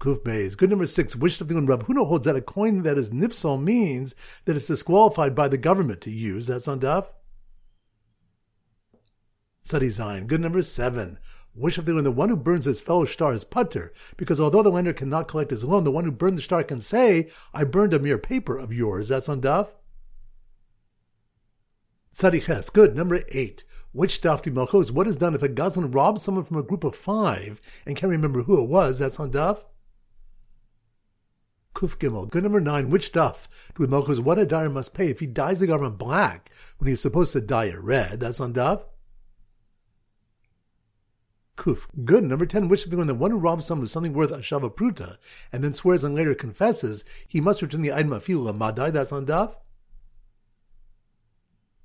Kuf. 0.00 0.56
Good 0.56 0.70
number 0.70 0.86
six. 0.86 1.16
Which 1.16 1.34
stuff 1.34 1.50
when 1.50 1.66
Rab 1.66 1.86
Huna 1.86 2.06
holds 2.06 2.26
that 2.26 2.36
a 2.36 2.42
coin 2.42 2.82
that 2.82 2.98
is 2.98 3.08
nipsal 3.08 3.62
means 3.62 4.14
that 4.44 4.56
it's 4.56 4.66
disqualified 4.66 5.34
by 5.34 5.48
the 5.48 5.58
government 5.58 6.02
to 6.02 6.10
use. 6.10 6.46
That's 6.46 6.68
on 6.68 6.80
Dove. 6.80 7.10
Study 9.62 9.90
Zion. 9.90 10.26
Good 10.26 10.40
number 10.40 10.62
seven. 10.62 11.18
Wish 11.54 11.78
of 11.78 11.84
the 11.84 11.94
one, 11.94 12.04
the 12.04 12.10
one 12.10 12.28
who 12.28 12.36
burns 12.36 12.64
his 12.64 12.80
fellow 12.80 13.04
star 13.04 13.32
is 13.32 13.44
putter, 13.44 13.92
because 14.16 14.40
although 14.40 14.62
the 14.62 14.70
lender 14.70 14.92
cannot 14.92 15.26
collect 15.26 15.50
his 15.50 15.64
loan, 15.64 15.82
the 15.82 15.90
one 15.90 16.04
who 16.04 16.12
burned 16.12 16.38
the 16.38 16.42
star 16.42 16.62
can 16.62 16.80
say, 16.80 17.28
I 17.52 17.64
burned 17.64 17.92
a 17.92 17.98
mere 17.98 18.18
paper 18.18 18.56
of 18.56 18.72
yours. 18.72 19.08
That's 19.08 19.28
on 19.28 19.40
Daf. 19.40 19.68
Tzadiches. 22.14 22.72
Good. 22.72 22.94
Number 22.94 23.22
eight. 23.30 23.64
Which 23.92 24.20
Daf 24.20 24.42
do 24.42 24.52
Malchos? 24.52 24.92
What 24.92 25.08
is 25.08 25.16
done 25.16 25.34
if 25.34 25.42
a 25.42 25.48
Gazlan 25.48 25.92
robs 25.92 26.22
someone 26.22 26.44
from 26.44 26.58
a 26.58 26.62
group 26.62 26.84
of 26.84 26.94
five 26.94 27.60
and 27.84 27.96
can't 27.96 28.10
remember 28.10 28.42
who 28.42 28.62
it 28.62 28.68
was? 28.68 28.98
That's 28.98 29.18
on 29.18 29.32
Daf. 29.32 29.64
Kuf 31.74 31.96
Gimel. 31.98 32.28
Good 32.28 32.44
number 32.44 32.60
nine. 32.60 32.90
Which 32.90 33.12
Daf 33.12 33.48
do 33.74 33.86
Malchos? 33.86 34.20
What 34.20 34.38
a 34.38 34.46
dyer 34.46 34.68
must 34.68 34.94
pay 34.94 35.08
if 35.08 35.18
he 35.20 35.26
dyes 35.26 35.60
the 35.60 35.66
government 35.66 35.98
black 35.98 36.50
when 36.78 36.88
he's 36.88 37.00
supposed 37.00 37.32
to 37.32 37.40
dye 37.40 37.66
it 37.66 37.80
red? 37.80 38.20
That's 38.20 38.40
on 38.40 38.52
Daf. 38.52 38.82
Kuf. 41.60 41.86
Good. 42.06 42.24
Number 42.24 42.46
10, 42.46 42.68
which 42.68 42.86
of 42.86 42.90
the 42.90 42.96
one 42.96 43.06
that 43.06 43.16
one 43.16 43.32
who 43.32 43.36
robs 43.36 43.66
someone 43.66 43.84
of 43.84 43.90
something 43.90 44.14
worth 44.14 44.30
a 44.30 44.38
shava 44.38 44.74
pruta 44.74 45.18
and 45.52 45.62
then 45.62 45.74
swears 45.74 46.02
and 46.02 46.14
later 46.14 46.34
confesses, 46.34 47.04
he 47.28 47.38
must 47.38 47.60
return 47.60 47.82
the 47.82 47.92
item 47.92 48.14
of 48.14 48.24
afilu 48.24 48.56
madai. 48.56 48.90
That's 48.90 49.12
on 49.12 49.26
Daf. 49.26 49.54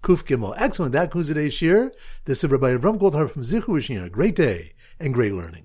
Kuf 0.01 0.23
Gimel. 0.23 0.55
Excellent. 0.57 0.93
That 0.93 1.11
concludes 1.11 1.27
today's 1.27 1.53
shir. 1.53 1.91
This 2.23 2.41
is 2.43 2.49
Rabbi 2.49 2.77
Avram 2.77 2.97
Goldhar 2.97 3.29
from 3.29 3.43
Zichu 3.43 4.11
great 4.11 4.35
day 4.35 4.73
and 4.97 5.13
great 5.13 5.33
learning. 5.33 5.63